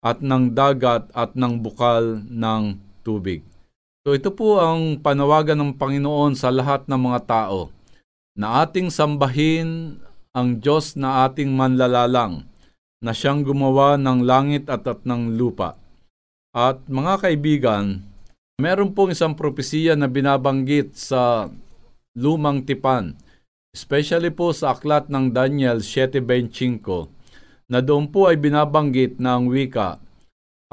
at 0.00 0.24
ng 0.24 0.56
dagat 0.56 1.12
at 1.12 1.36
ng 1.36 1.60
bukal 1.60 2.24
ng 2.24 2.80
tubig. 3.04 3.44
So 4.00 4.16
ito 4.16 4.32
po 4.32 4.64
ang 4.64 4.96
panawagan 4.96 5.60
ng 5.60 5.72
Panginoon 5.76 6.32
sa 6.32 6.48
lahat 6.48 6.88
ng 6.88 6.96
mga 6.96 7.20
tao 7.28 7.68
na 8.32 8.64
ating 8.64 8.88
sambahin 8.88 10.00
ang 10.32 10.56
Diyos 10.56 10.96
na 10.96 11.28
ating 11.28 11.52
manlalalang 11.52 12.48
na 13.04 13.12
siyang 13.12 13.44
gumawa 13.44 14.00
ng 14.00 14.24
langit 14.24 14.72
at 14.72 14.88
at 14.88 15.04
ng 15.04 15.36
lupa. 15.36 15.76
At 16.50 16.82
mga 16.90 17.22
kaibigan, 17.22 18.02
meron 18.58 18.90
pong 18.90 19.14
isang 19.14 19.38
propesiya 19.38 19.94
na 19.94 20.10
binabanggit 20.10 20.98
sa 20.98 21.46
lumang 22.18 22.66
tipan, 22.66 23.14
especially 23.70 24.34
po 24.34 24.50
sa 24.50 24.74
aklat 24.74 25.06
ng 25.06 25.30
Daniel 25.30 25.78
7.25, 25.78 27.06
na 27.70 27.78
doon 27.78 28.10
po 28.10 28.26
ay 28.26 28.34
binabanggit 28.34 29.22
na 29.22 29.38
ang 29.38 29.46
wika, 29.46 30.02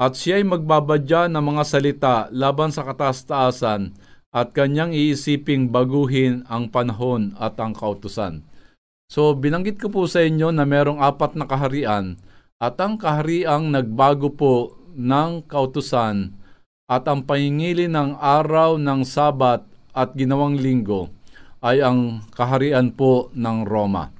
at 0.02 0.18
siya 0.18 0.42
ay 0.42 0.46
magbabadya 0.50 1.30
ng 1.30 1.44
mga 1.46 1.62
salita 1.62 2.14
laban 2.34 2.74
sa 2.74 2.82
kataas-taasan 2.82 3.94
at 4.34 4.54
kanyang 4.54 4.94
iisiping 4.94 5.70
baguhin 5.70 6.46
ang 6.46 6.70
panahon 6.70 7.34
at 7.38 7.58
ang 7.58 7.74
kautusan. 7.74 8.46
So 9.10 9.34
binanggit 9.34 9.82
ko 9.82 9.90
po 9.90 10.06
sa 10.06 10.22
inyo 10.22 10.54
na 10.54 10.62
merong 10.62 11.02
apat 11.02 11.34
na 11.34 11.50
kaharian 11.50 12.14
at 12.62 12.78
ang 12.78 12.94
kahariang 12.94 13.74
nagbago 13.74 14.30
po 14.30 14.77
ng 14.96 15.44
kautusan 15.44 16.32
at 16.88 17.04
ang 17.04 17.20
pahingili 17.24 17.84
ng 17.84 18.16
araw 18.16 18.80
ng 18.80 19.04
sabat 19.04 19.60
at 19.92 20.16
ginawang 20.16 20.56
linggo 20.56 21.12
ay 21.60 21.82
ang 21.82 22.24
kaharian 22.32 22.94
po 22.94 23.28
ng 23.34 23.68
Roma. 23.68 24.14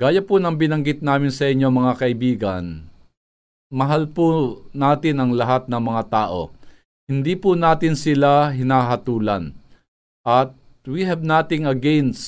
Gaya 0.00 0.24
po 0.24 0.40
ng 0.40 0.56
binanggit 0.56 1.04
namin 1.04 1.28
sa 1.28 1.46
inyo 1.46 1.68
mga 1.68 1.92
kaibigan, 2.00 2.88
mahal 3.68 4.08
po 4.08 4.58
natin 4.72 5.20
ang 5.20 5.30
lahat 5.36 5.68
ng 5.68 5.76
mga 5.78 6.02
tao. 6.08 6.50
Hindi 7.04 7.36
po 7.36 7.52
natin 7.52 7.94
sila 7.94 8.48
hinahatulan. 8.50 9.52
At 10.24 10.56
we 10.88 11.04
have 11.04 11.20
nothing 11.20 11.68
against 11.68 12.24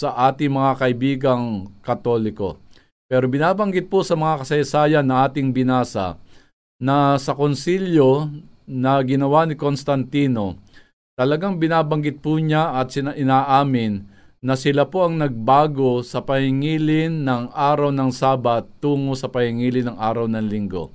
sa 0.00 0.32
ating 0.32 0.50
mga 0.50 0.80
kaibigang 0.80 1.68
katoliko. 1.84 2.56
Pero 3.04 3.28
binabanggit 3.28 3.92
po 3.92 4.00
sa 4.00 4.16
mga 4.16 4.42
kasaysayan 4.42 5.04
na 5.04 5.28
ating 5.28 5.52
binasa 5.52 6.16
na 6.80 7.18
sa 7.18 7.36
konsilyo 7.36 8.30
na 8.64 8.98
ginawa 9.04 9.44
ni 9.44 9.54
Constantino 9.54 10.58
Talagang 11.14 11.62
binabanggit 11.62 12.18
po 12.18 12.42
niya 12.42 12.74
at 12.74 12.90
inaamin 12.98 14.02
na 14.42 14.58
sila 14.58 14.90
po 14.90 15.06
ang 15.06 15.22
nagbago 15.22 16.02
sa 16.02 16.26
pahingilin 16.26 17.22
ng 17.22 17.54
araw 17.54 17.94
ng 17.94 18.10
Sabat 18.10 18.66
tungo 18.82 19.14
sa 19.14 19.30
pahingilin 19.30 19.94
ng 19.94 19.98
araw 19.98 20.26
ng 20.26 20.42
Linggo. 20.42 20.90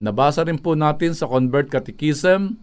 Nabasa 0.00 0.48
rin 0.48 0.56
po 0.56 0.72
natin 0.72 1.12
sa 1.12 1.28
Convert 1.28 1.68
Catechism, 1.68 2.56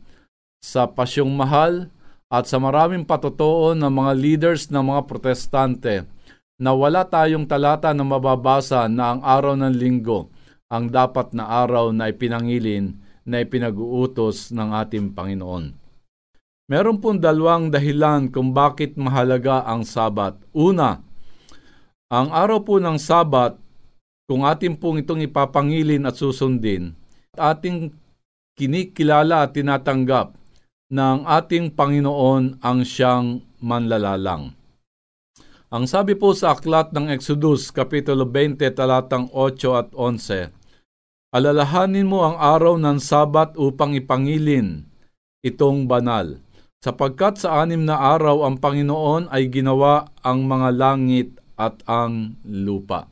sa 0.57 0.89
Pasyong 0.89 1.29
Mahal, 1.29 1.93
at 2.33 2.49
sa 2.49 2.57
maraming 2.57 3.05
patotoo 3.05 3.77
ng 3.77 3.93
mga 3.93 4.11
leaders 4.17 4.73
ng 4.73 4.81
mga 4.81 5.01
protestante 5.05 6.01
na 6.57 6.73
wala 6.73 7.05
tayong 7.05 7.45
talata 7.45 7.93
na 7.93 8.01
mababasa 8.01 8.89
na 8.89 9.13
ang 9.13 9.21
araw 9.21 9.53
ng 9.53 9.69
linggo 9.69 10.33
ang 10.67 10.91
dapat 10.91 11.31
na 11.31 11.47
araw 11.47 11.95
na 11.95 12.11
ipinangilin 12.11 12.99
na 13.27 13.43
ipinag-uutos 13.43 14.51
ng 14.51 14.75
ating 14.75 15.15
Panginoon. 15.15 15.75
Meron 16.67 16.99
pong 16.99 17.23
dalawang 17.23 17.71
dahilan 17.71 18.27
kung 18.27 18.51
bakit 18.51 18.99
mahalaga 18.99 19.63
ang 19.63 19.87
Sabat. 19.87 20.35
Una, 20.51 20.99
ang 22.11 22.27
araw 22.31 22.63
po 22.63 22.79
ng 22.79 22.99
Sabat, 22.99 23.55
kung 24.27 24.43
atin 24.43 24.75
pong 24.75 24.99
itong 24.99 25.23
ipapangilin 25.23 26.03
at 26.03 26.19
susundin, 26.19 26.91
ating 27.39 27.95
kinikilala 28.59 29.47
at 29.47 29.55
tinatanggap 29.55 30.35
ng 30.91 31.23
ating 31.23 31.71
Panginoon 31.71 32.59
ang 32.59 32.79
siyang 32.83 33.39
manlalalang. 33.63 34.51
Ang 35.67 35.83
sabi 35.83 36.15
po 36.15 36.31
sa 36.31 36.55
aklat 36.55 36.95
ng 36.95 37.11
Exodus, 37.11 37.75
Kapitulo 37.75 38.23
20, 38.23 38.71
talatang 38.71 39.27
8 39.35 39.67
at 39.75 39.91
11, 39.91 40.56
Alalahanin 41.27 42.07
mo 42.07 42.23
ang 42.23 42.39
araw 42.39 42.79
ng 42.79 43.03
Sabat 43.03 43.59
upang 43.59 43.91
ipangilin 43.91 44.87
itong 45.43 45.83
banal, 45.83 46.39
sapagkat 46.79 47.43
sa 47.43 47.59
anim 47.67 47.83
na 47.83 47.99
araw 47.99 48.47
ang 48.47 48.55
Panginoon 48.63 49.27
ay 49.27 49.51
ginawa 49.51 50.07
ang 50.23 50.47
mga 50.47 50.69
langit 50.71 51.35
at 51.59 51.83
ang 51.83 52.39
lupa. 52.47 53.11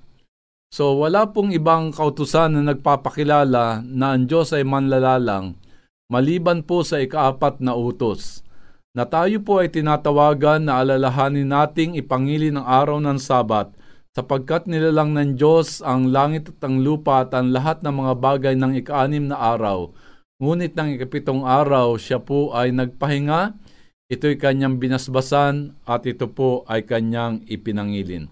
So 0.71 0.95
wala 0.95 1.27
pong 1.27 1.51
ibang 1.51 1.91
kautusan 1.91 2.55
na 2.55 2.71
nagpapakilala 2.71 3.83
na 3.83 4.15
ang 4.15 4.31
Diyos 4.31 4.55
ay 4.55 4.63
manlalalang 4.63 5.59
maliban 6.07 6.63
po 6.63 6.87
sa 6.87 7.03
ikaapat 7.03 7.59
na 7.59 7.75
utos 7.75 8.47
na 8.95 9.03
tayo 9.03 9.43
po 9.43 9.59
ay 9.59 9.75
tinatawagan 9.75 10.71
na 10.71 10.79
alalahanin 10.79 11.51
nating 11.51 11.99
ipangili 11.99 12.47
ng 12.47 12.63
araw 12.63 13.03
ng 13.03 13.19
Sabat 13.19 13.75
sapagkat 14.15 14.63
nilalang 14.71 15.11
ng 15.11 15.35
Diyos 15.35 15.83
ang 15.83 16.15
langit 16.15 16.47
at 16.47 16.63
ang 16.63 16.79
lupa 16.79 17.27
at 17.27 17.35
ang 17.35 17.51
lahat 17.51 17.83
ng 17.83 17.91
mga 17.91 18.13
bagay 18.15 18.55
ng 18.55 18.79
ikaanim 18.79 19.27
na 19.27 19.35
araw. 19.35 19.91
Ngunit 20.39 20.71
ng 20.71 20.95
ikapitong 20.95 21.43
araw, 21.43 21.99
siya 21.99 22.23
po 22.23 22.55
ay 22.55 22.71
nagpahinga, 22.71 23.59
ito'y 24.07 24.39
kanyang 24.39 24.79
binasbasan 24.79 25.75
at 25.83 26.07
ito 26.07 26.31
po 26.31 26.63
ay 26.71 26.87
kanyang 26.87 27.43
ipinangilin. 27.51 28.31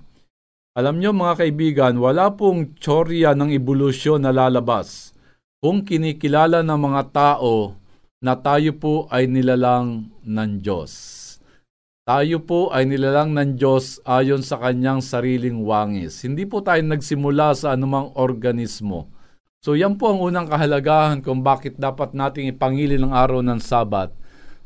Alam 0.73 1.03
nyo 1.03 1.11
mga 1.13 1.45
kaibigan, 1.45 1.93
wala 1.99 2.33
pong 2.33 2.79
tsorya 2.79 3.35
ng 3.37 3.51
ebolusyon 3.51 4.23
na 4.23 4.33
lalabas 4.33 5.13
kung 5.61 5.83
kinikilala 5.83 6.65
ng 6.65 6.79
mga 6.79 7.01
tao 7.13 7.77
na 8.23 8.39
tayo 8.39 8.71
po 8.79 9.07
ay 9.11 9.27
nilalang 9.27 10.07
ng 10.23 10.51
Diyos. 10.63 11.22
Tayo 12.03 12.43
po 12.43 12.67
ay 12.75 12.83
nilalang 12.83 13.31
ng 13.31 13.55
Diyos 13.55 14.03
ayon 14.03 14.43
sa 14.43 14.59
kanyang 14.59 14.99
sariling 14.99 15.63
wangis. 15.63 16.27
Hindi 16.27 16.43
po 16.43 16.59
tayo 16.59 16.83
nagsimula 16.83 17.55
sa 17.55 17.79
anumang 17.79 18.11
organismo. 18.19 19.07
So 19.63 19.79
yan 19.79 19.95
po 19.95 20.11
ang 20.11 20.19
unang 20.19 20.51
kahalagahan 20.51 21.23
kung 21.23 21.47
bakit 21.47 21.79
dapat 21.79 22.11
nating 22.11 22.51
ipangili 22.51 22.99
ng 22.99 23.07
araw 23.07 23.39
ng 23.39 23.55
Sabat. 23.63 24.11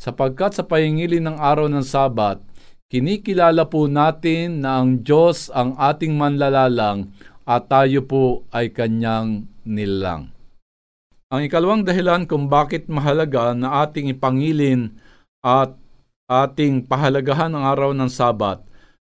Sapagkat 0.01 0.57
sa 0.57 0.65
pahingili 0.65 1.21
ng 1.21 1.37
araw 1.37 1.69
ng 1.69 1.85
Sabat, 1.85 2.41
kinikilala 2.89 3.69
po 3.69 3.85
natin 3.85 4.65
na 4.65 4.81
ang 4.81 5.05
Diyos 5.05 5.53
ang 5.53 5.77
ating 5.77 6.17
manlalalang 6.17 7.13
at 7.45 7.69
tayo 7.69 8.01
po 8.01 8.49
ay 8.49 8.73
kanyang 8.73 9.45
nilalang. 9.61 10.33
Ang 11.29 11.45
ikalawang 11.45 11.85
dahilan 11.85 12.25
kung 12.25 12.49
bakit 12.49 12.89
mahalaga 12.89 13.53
na 13.53 13.85
ating 13.85 14.09
ipangilin 14.09 14.97
at 15.45 15.77
ating 16.27 16.83
pahalagahan 16.83 17.55
ang 17.55 17.63
araw 17.63 17.95
ng 17.95 18.11
Sabat 18.11 18.59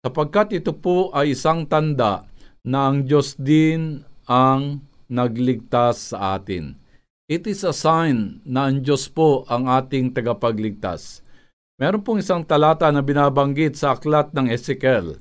sapagkat 0.06 0.62
ito 0.62 0.72
po 0.72 1.10
ay 1.18 1.34
isang 1.34 1.66
tanda 1.66 2.30
na 2.62 2.94
ang 2.94 3.10
Diyos 3.10 3.34
din 3.34 4.06
ang 4.30 4.86
nagligtas 5.10 6.14
sa 6.14 6.38
atin. 6.38 6.78
It 7.26 7.50
is 7.50 7.66
a 7.66 7.74
sign 7.74 8.40
na 8.46 8.70
ang 8.70 8.86
Diyos 8.86 9.10
po 9.10 9.44
ang 9.50 9.66
ating 9.68 10.14
tagapagligtas. 10.14 11.26
Meron 11.82 12.06
pong 12.06 12.22
isang 12.22 12.46
talata 12.46 12.88
na 12.94 13.02
binabanggit 13.02 13.76
sa 13.76 13.98
aklat 13.98 14.32
ng 14.32 14.48
Ezekiel. 14.48 15.20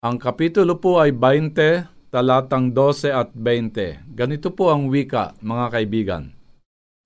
Ang 0.00 0.16
kapitulo 0.22 0.78
po 0.78 1.02
ay 1.02 1.10
20 1.10 1.90
talatang 2.08 2.70
12 2.72 3.12
at 3.12 3.28
20. 3.34 4.14
Ganito 4.14 4.48
po 4.54 4.70
ang 4.70 4.88
wika, 4.88 5.34
mga 5.42 5.66
kaibigan. 5.74 6.35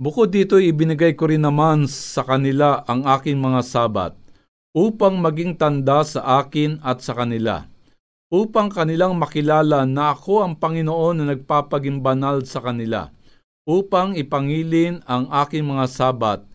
Bukod 0.01 0.33
dito, 0.33 0.57
ibinigay 0.57 1.13
ko 1.13 1.29
rin 1.29 1.45
naman 1.45 1.85
sa 1.85 2.25
kanila 2.25 2.81
ang 2.89 3.05
aking 3.05 3.37
mga 3.37 3.61
sabat, 3.61 4.17
upang 4.73 5.21
maging 5.21 5.61
tanda 5.61 6.01
sa 6.01 6.41
akin 6.41 6.81
at 6.81 7.05
sa 7.05 7.13
kanila, 7.13 7.69
upang 8.33 8.73
kanilang 8.73 9.21
makilala 9.21 9.85
na 9.85 10.17
ako 10.17 10.41
ang 10.41 10.57
Panginoon 10.57 11.21
na 11.21 11.37
nagpapaging 11.37 12.01
banal 12.01 12.41
sa 12.49 12.65
kanila, 12.65 13.13
upang 13.69 14.17
ipangilin 14.17 15.05
ang 15.05 15.29
aking 15.29 15.69
mga 15.69 15.85
sabat 15.85 16.49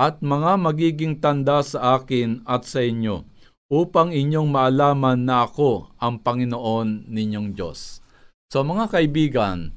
at 0.00 0.24
mga 0.24 0.56
magiging 0.56 1.20
tanda 1.20 1.60
sa 1.60 2.00
akin 2.00 2.40
at 2.48 2.64
sa 2.64 2.80
inyo 2.80 3.28
upang 3.66 4.14
inyong 4.14 4.46
maalaman 4.46 5.26
na 5.26 5.42
ako 5.42 5.90
ang 5.98 6.22
Panginoon 6.22 7.10
ninyong 7.10 7.50
Diyos. 7.54 7.98
So 8.46 8.62
mga 8.62 8.94
kaibigan, 8.94 9.74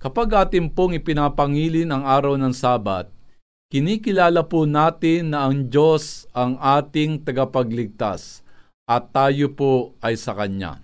kapag 0.00 0.32
atin 0.32 0.72
pong 0.72 0.96
ipinapangilin 0.96 1.92
ang 1.92 2.08
araw 2.08 2.34
ng 2.40 2.56
Sabat, 2.56 3.12
kinikilala 3.68 4.42
po 4.48 4.64
natin 4.64 5.36
na 5.36 5.46
ang 5.46 5.68
Diyos 5.68 6.24
ang 6.32 6.56
ating 6.56 7.20
tagapagligtas 7.22 8.40
at 8.88 9.12
tayo 9.12 9.52
po 9.52 9.94
ay 10.00 10.16
sa 10.16 10.32
Kanya. 10.32 10.80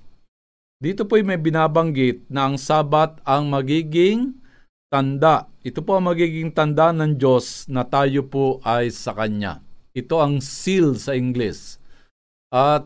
Dito 0.77 1.09
po 1.09 1.17
may 1.25 1.41
binabanggit 1.41 2.29
na 2.29 2.47
ang 2.47 2.61
Sabat 2.61 3.19
ang 3.25 3.49
magiging 3.49 4.37
tanda. 4.93 5.49
Ito 5.65 5.81
po 5.81 5.97
ang 5.97 6.13
magiging 6.13 6.53
tanda 6.53 6.93
ng 6.93 7.17
Diyos 7.17 7.67
na 7.67 7.83
tayo 7.89 8.29
po 8.29 8.61
ay 8.63 8.93
sa 8.93 9.17
Kanya. 9.17 9.65
Ito 9.97 10.21
ang 10.21 10.45
seal 10.45 11.01
sa 11.01 11.17
English. 11.17 11.81
At 12.53 12.85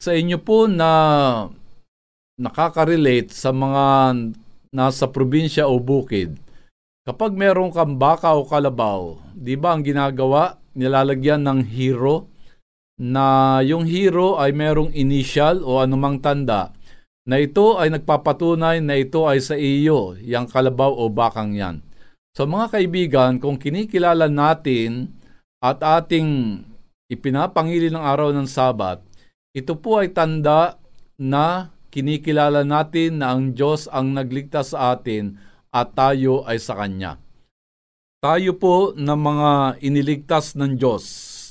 sa 0.00 0.14
inyo 0.14 0.38
po 0.40 0.70
na 0.70 0.90
nakaka-relate 2.40 3.34
sa 3.34 3.52
mga 3.52 3.84
nasa 4.70 5.10
probinsya 5.10 5.66
o 5.66 5.78
bukid, 5.82 6.38
kapag 7.02 7.34
meron 7.34 7.74
kang 7.74 7.98
baka 7.98 8.34
o 8.34 8.46
kalabaw, 8.46 9.18
di 9.34 9.58
ba 9.58 9.74
ang 9.74 9.82
ginagawa, 9.82 10.58
nilalagyan 10.78 11.42
ng 11.42 11.60
hero, 11.66 12.30
na 13.00 13.58
yung 13.64 13.88
hero 13.88 14.36
ay 14.38 14.52
merong 14.52 14.92
initial 14.94 15.64
o 15.66 15.82
anumang 15.82 16.22
tanda, 16.22 16.70
na 17.26 17.36
ito 17.40 17.78
ay 17.78 17.90
nagpapatunay 17.94 18.78
na 18.84 18.94
ito 18.96 19.26
ay 19.26 19.42
sa 19.42 19.58
iyo, 19.58 20.14
yung 20.22 20.46
kalabaw 20.46 20.90
o 20.92 21.10
bakang 21.10 21.56
yan. 21.56 21.82
So 22.36 22.46
mga 22.46 22.70
kaibigan, 22.70 23.32
kung 23.42 23.58
kinikilala 23.58 24.30
natin 24.30 25.10
at 25.58 25.82
ating 25.82 26.62
ipinapangili 27.10 27.90
ng 27.90 28.00
araw 28.00 28.30
ng 28.30 28.46
Sabat, 28.46 29.02
ito 29.50 29.74
po 29.74 29.98
ay 29.98 30.14
tanda 30.14 30.78
na 31.18 31.74
kinikilala 31.90 32.62
natin 32.62 33.20
na 33.20 33.34
ang 33.34 33.52
Diyos 33.52 33.90
ang 33.90 34.14
nagligtas 34.14 34.72
sa 34.72 34.94
atin 34.94 35.36
at 35.74 35.92
tayo 35.94 36.46
ay 36.46 36.58
sa 36.62 36.78
Kanya. 36.78 37.18
Tayo 38.20 38.56
po 38.56 38.92
na 38.94 39.18
mga 39.18 39.80
iniligtas 39.82 40.54
ng 40.54 40.78
Diyos. 40.78 41.04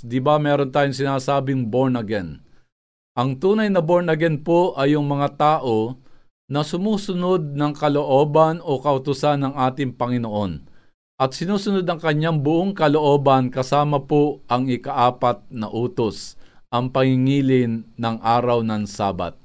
Di 0.05 0.23
ba 0.23 0.39
meron 0.39 0.71
tayong 0.71 0.95
sinasabing 0.95 1.67
born 1.67 1.99
again? 1.99 2.39
Ang 3.19 3.41
tunay 3.41 3.67
na 3.67 3.83
born 3.83 4.07
again 4.07 4.39
po 4.39 4.77
ay 4.79 4.95
yung 4.95 5.09
mga 5.11 5.35
tao 5.35 5.99
na 6.49 6.63
sumusunod 6.63 7.53
ng 7.53 7.73
kalooban 7.77 8.63
o 8.63 8.79
kautusan 8.79 9.43
ng 9.43 9.53
ating 9.59 9.93
Panginoon 9.93 10.69
at 11.19 11.35
sinusunod 11.35 11.83
ang 11.83 11.99
kanyang 11.99 12.39
buong 12.39 12.71
kalooban 12.71 13.51
kasama 13.51 13.99
po 13.99 14.39
ang 14.47 14.71
ikaapat 14.71 15.43
na 15.51 15.67
utos, 15.67 16.39
ang 16.71 16.87
pangingilin 16.87 17.83
ng 17.99 18.15
araw 18.23 18.63
ng 18.63 18.87
Sabat. 18.87 19.38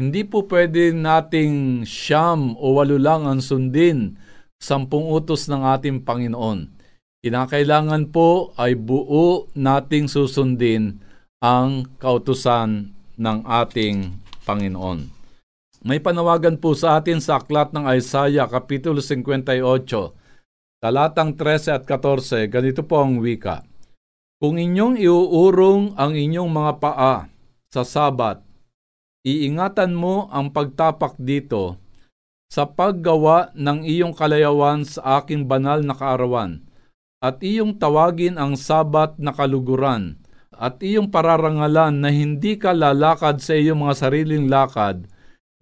Hindi 0.00 0.24
po 0.24 0.48
pwede 0.48 0.96
nating 0.96 1.84
siyam 1.84 2.56
o 2.56 2.80
walo 2.80 2.96
lang 2.96 3.28
ang 3.28 3.44
sundin 3.44 4.16
sampung 4.56 5.12
utos 5.12 5.44
ng 5.52 5.60
ating 5.60 6.08
Panginoon. 6.08 6.72
Kinakailangan 7.20 8.08
po 8.08 8.56
ay 8.56 8.80
buo 8.80 9.52
nating 9.52 10.08
susundin 10.08 11.04
ang 11.44 11.84
kautusan 12.00 12.96
ng 13.20 13.38
ating 13.44 14.16
Panginoon. 14.48 15.12
May 15.84 16.00
panawagan 16.00 16.56
po 16.56 16.72
sa 16.72 16.96
atin 16.96 17.20
sa 17.20 17.36
aklat 17.36 17.76
ng 17.76 17.84
Isaiah 17.92 18.48
Kapitulo 18.48 19.04
58, 19.04 19.60
talatang 20.80 21.36
13 21.36 21.76
at 21.76 21.84
14, 21.84 22.48
ganito 22.48 22.88
po 22.88 23.04
ang 23.04 23.20
wika. 23.20 23.68
Kung 24.40 24.56
inyong 24.56 24.96
iuurong 24.96 26.00
ang 26.00 26.16
inyong 26.16 26.48
mga 26.48 26.72
paa 26.80 27.28
sa 27.68 27.84
sabat 27.84 28.49
iingatan 29.26 29.92
mo 29.92 30.32
ang 30.32 30.48
pagtapak 30.52 31.20
dito 31.20 31.76
sa 32.50 32.66
paggawa 32.66 33.54
ng 33.54 33.86
iyong 33.86 34.10
kalayawan 34.16 34.82
sa 34.82 35.22
aking 35.22 35.46
banal 35.46 35.86
na 35.86 35.94
kaarawan, 35.94 36.66
at 37.22 37.38
iyong 37.44 37.78
tawagin 37.78 38.40
ang 38.40 38.58
sabat 38.58 39.14
na 39.22 39.30
kaluguran, 39.30 40.18
at 40.50 40.82
iyong 40.82 41.14
pararangalan 41.14 42.02
na 42.02 42.10
hindi 42.10 42.58
ka 42.58 42.74
lalakad 42.74 43.38
sa 43.38 43.54
iyong 43.54 43.86
mga 43.86 43.94
sariling 43.94 44.50
lakad, 44.50 45.06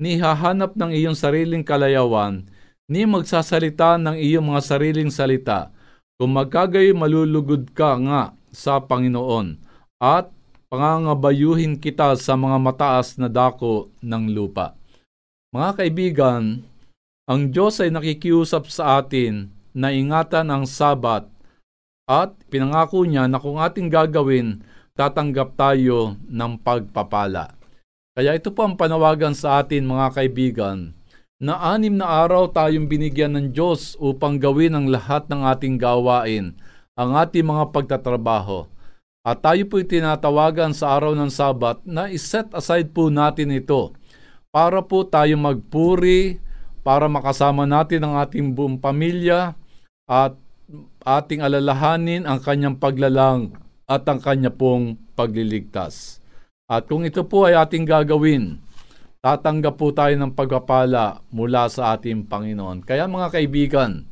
ni 0.01 0.17
hahanap 0.17 0.79
ng 0.79 0.95
iyong 0.95 1.19
sariling 1.19 1.61
kalayawan, 1.61 2.49
ni 2.89 3.05
magsasalita 3.05 4.01
ng 4.01 4.17
iyong 4.17 4.49
mga 4.49 4.63
sariling 4.65 5.13
salita, 5.13 5.69
kung 6.17 6.33
magkagay 6.33 6.97
malulugod 6.97 7.69
ka 7.77 8.01
nga 8.01 8.33
sa 8.49 8.81
Panginoon, 8.81 9.61
at 10.01 10.33
pangangabayuhin 10.69 11.81
kita 11.81 12.13
sa 12.21 12.37
mga 12.37 12.57
mataas 12.61 13.17
na 13.17 13.29
dako 13.29 13.89
ng 14.05 14.25
lupa. 14.33 14.77
Mga 15.53 15.71
kaibigan, 15.81 16.61
ang 17.25 17.41
Diyos 17.49 17.81
ay 17.81 17.89
nakikiusap 17.89 18.69
sa 18.69 19.01
atin 19.01 19.49
na 19.73 19.93
ingatan 19.93 20.49
ang 20.53 20.65
sabat 20.69 21.25
at 22.09 22.37
pinangako 22.49 23.05
niya 23.05 23.29
na 23.29 23.37
kung 23.37 23.61
ating 23.61 23.93
gagawin, 23.93 24.65
tatanggap 24.97 25.57
tayo 25.57 26.17
ng 26.25 26.61
pagpapala. 26.61 27.53
Kaya 28.17 28.35
ito 28.35 28.51
po 28.51 28.65
ang 28.65 28.75
panawagan 28.75 29.37
sa 29.37 29.61
atin 29.61 29.85
mga 29.85 30.17
kaibigan, 30.17 30.97
na 31.39 31.55
anim 31.71 31.95
na 31.95 32.09
araw 32.27 32.51
tayong 32.51 32.91
binigyan 32.91 33.31
ng 33.39 33.47
Diyos 33.55 33.95
upang 34.03 34.43
gawin 34.43 34.75
ang 34.75 34.91
lahat 34.91 35.31
ng 35.31 35.47
ating 35.47 35.79
gawain, 35.79 36.59
ang 36.99 37.15
ating 37.15 37.47
mga 37.47 37.71
pagtatrabaho. 37.71 38.67
At 39.29 39.45
tayo 39.45 39.61
po 39.69 39.77
tinatawagan 39.77 40.73
sa 40.73 40.97
araw 40.97 41.13
ng 41.13 41.29
Sabat 41.29 41.85
na 41.85 42.09
iset 42.09 42.49
aside 42.57 42.89
po 42.97 43.13
natin 43.13 43.53
ito 43.53 43.93
para 44.49 44.81
po 44.81 45.05
tayo 45.05 45.37
magpuri, 45.37 46.41
para 46.81 47.13
makasama 47.13 47.69
natin 47.69 48.09
ang 48.09 48.17
ating 48.25 48.57
buong 48.57 48.81
pamilya 48.81 49.53
at 50.09 50.33
ating 51.05 51.45
alalahanin 51.45 52.25
ang 52.25 52.41
kanyang 52.41 52.81
paglalang 52.81 53.53
at 53.85 54.09
ang 54.09 54.17
kanya 54.17 54.49
pong 54.49 54.97
pagliligtas. 55.13 56.25
At 56.65 56.89
kung 56.89 57.05
ito 57.05 57.21
po 57.29 57.45
ay 57.45 57.61
ating 57.61 57.85
gagawin, 57.85 58.57
tatanggap 59.21 59.77
po 59.77 59.93
tayo 59.93 60.17
ng 60.17 60.33
pagpapala 60.33 61.21
mula 61.29 61.69
sa 61.69 61.93
ating 61.93 62.25
Panginoon. 62.25 62.81
Kaya 62.81 63.05
mga 63.05 63.29
kaibigan, 63.37 64.09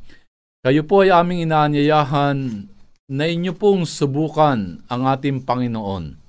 kayo 0.61 0.85
po 0.85 1.01
ay 1.01 1.09
aming 1.09 1.49
inaanyayahan 1.49 2.69
na 3.07 3.23
inyo 3.23 3.55
pong 3.55 3.87
subukan 3.87 4.83
ang 4.91 5.01
ating 5.07 5.47
Panginoon. 5.47 6.19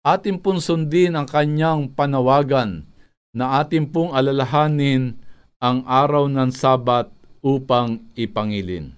Atin 0.00 0.40
pong 0.40 0.64
sundin 0.64 1.12
ang 1.12 1.28
kanyang 1.28 1.92
panawagan 1.92 2.88
na 3.36 3.60
atin 3.60 3.84
pong 3.84 4.16
alalahanin 4.16 5.20
ang 5.60 5.84
araw 5.84 6.24
ng 6.32 6.48
Sabat 6.56 7.12
upang 7.44 8.00
ipangilin. 8.16 8.96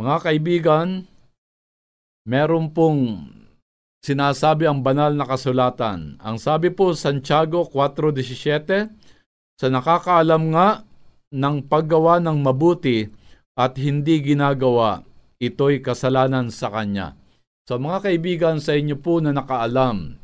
Mga 0.00 0.16
kaibigan, 0.24 0.88
meron 2.24 2.72
pong 2.72 3.28
sinasabi 4.00 4.64
ang 4.64 4.80
banal 4.80 5.12
na 5.12 5.28
kasulatan. 5.28 6.16
Ang 6.24 6.36
sabi 6.40 6.72
po 6.72 6.96
Santiago 6.96 7.68
4.17, 7.68 8.88
sa 9.54 9.66
nakakaalam 9.70 10.50
nga 10.56 10.82
ng 11.30 11.56
paggawa 11.68 12.18
ng 12.18 12.38
mabuti 12.42 13.06
at 13.54 13.78
hindi 13.78 14.18
ginagawa, 14.18 15.06
ito'y 15.42 15.82
kasalanan 15.82 16.50
sa 16.50 16.70
kanya. 16.70 17.18
So 17.64 17.80
mga 17.80 18.10
kaibigan 18.10 18.60
sa 18.60 18.76
inyo 18.76 19.00
po 19.00 19.24
na 19.24 19.32
nakaalam, 19.32 20.20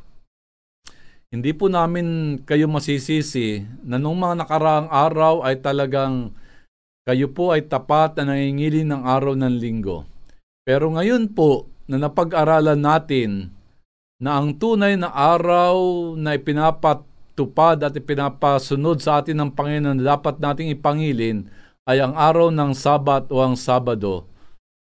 hindi 1.30 1.50
po 1.54 1.70
namin 1.70 2.38
kayo 2.42 2.66
masisisi 2.66 3.62
na 3.86 4.02
nung 4.02 4.18
mga 4.18 4.42
nakaraang 4.42 4.90
araw 4.90 5.46
ay 5.46 5.62
talagang 5.62 6.34
kayo 7.06 7.30
po 7.30 7.54
ay 7.54 7.64
tapat 7.70 8.18
na 8.18 8.34
nangingilin 8.34 8.90
ng 8.90 9.02
araw 9.06 9.38
ng 9.38 9.54
linggo. 9.56 10.04
Pero 10.66 10.90
ngayon 10.90 11.30
po 11.30 11.70
na 11.86 12.02
napag-aralan 12.02 12.78
natin 12.78 13.54
na 14.20 14.36
ang 14.36 14.52
tunay 14.58 15.00
na 15.00 15.08
araw 15.08 15.74
na 16.18 16.36
ipinapatupad 16.36 17.78
at 17.80 17.96
ipinapasunod 17.96 19.00
sa 19.00 19.22
atin 19.22 19.40
ng 19.40 19.50
Panginoon 19.56 19.96
na 20.02 20.18
dapat 20.18 20.36
nating 20.42 20.76
ipangilin 20.76 21.48
ay 21.88 22.04
ang 22.04 22.12
araw 22.12 22.52
ng 22.52 22.76
Sabat 22.76 23.32
o 23.32 23.40
ang 23.40 23.56
Sabado. 23.56 24.28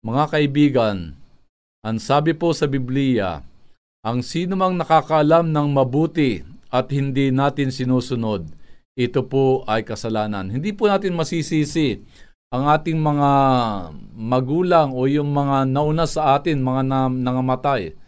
Mga 0.03 0.25
kaibigan, 0.31 0.97
ang 1.83 1.99
sabi 1.99 2.35
po 2.35 2.55
sa 2.55 2.71
Biblia, 2.71 3.43
ang 4.07 4.23
sino 4.23 4.55
mang 4.55 4.79
nakakaalam 4.79 5.51
ng 5.51 5.69
mabuti 5.75 6.43
at 6.71 6.91
hindi 6.95 7.35
natin 7.35 7.75
sinusunod, 7.75 8.47
ito 8.95 9.21
po 9.27 9.67
ay 9.67 9.83
kasalanan. 9.83 10.51
Hindi 10.51 10.75
po 10.75 10.87
natin 10.87 11.19
masisisi 11.19 11.99
ang 12.55 12.71
ating 12.71 12.99
mga 12.99 13.31
magulang 14.15 14.95
o 14.95 15.05
yung 15.11 15.35
mga 15.35 15.67
nauna 15.67 16.07
sa 16.07 16.39
atin, 16.39 16.63
mga 16.63 16.83
na, 16.87 17.01
nangamatay 17.11 17.99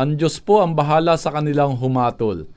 ang 0.00 0.16
Diyos 0.16 0.38
po 0.40 0.62
ang 0.62 0.72
bahala 0.72 1.18
sa 1.20 1.28
kanilang 1.34 1.76
humatol. 1.76 2.48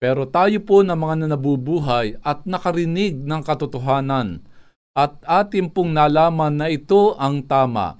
Pero 0.00 0.28
tayo 0.28 0.60
po 0.64 0.80
na 0.80 0.96
mga 0.96 1.28
nabubuhay 1.32 2.20
at 2.24 2.44
nakarinig 2.48 3.20
ng 3.20 3.40
katotohanan 3.44 4.40
at 4.96 5.16
atin 5.28 5.72
pong 5.72 5.92
nalaman 5.92 6.56
na 6.56 6.66
ito 6.72 7.16
ang 7.20 7.44
tama. 7.44 7.99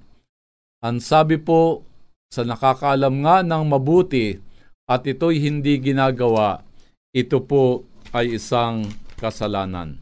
Ang 0.81 1.05
sabi 1.05 1.37
po 1.37 1.85
sa 2.33 2.41
nakakaalam 2.41 3.21
nga 3.21 3.45
ng 3.45 3.65
mabuti 3.69 4.41
at 4.89 5.05
ito'y 5.05 5.37
hindi 5.37 5.77
ginagawa, 5.77 6.65
ito 7.13 7.45
po 7.45 7.85
ay 8.17 8.41
isang 8.41 8.89
kasalanan. 9.21 10.01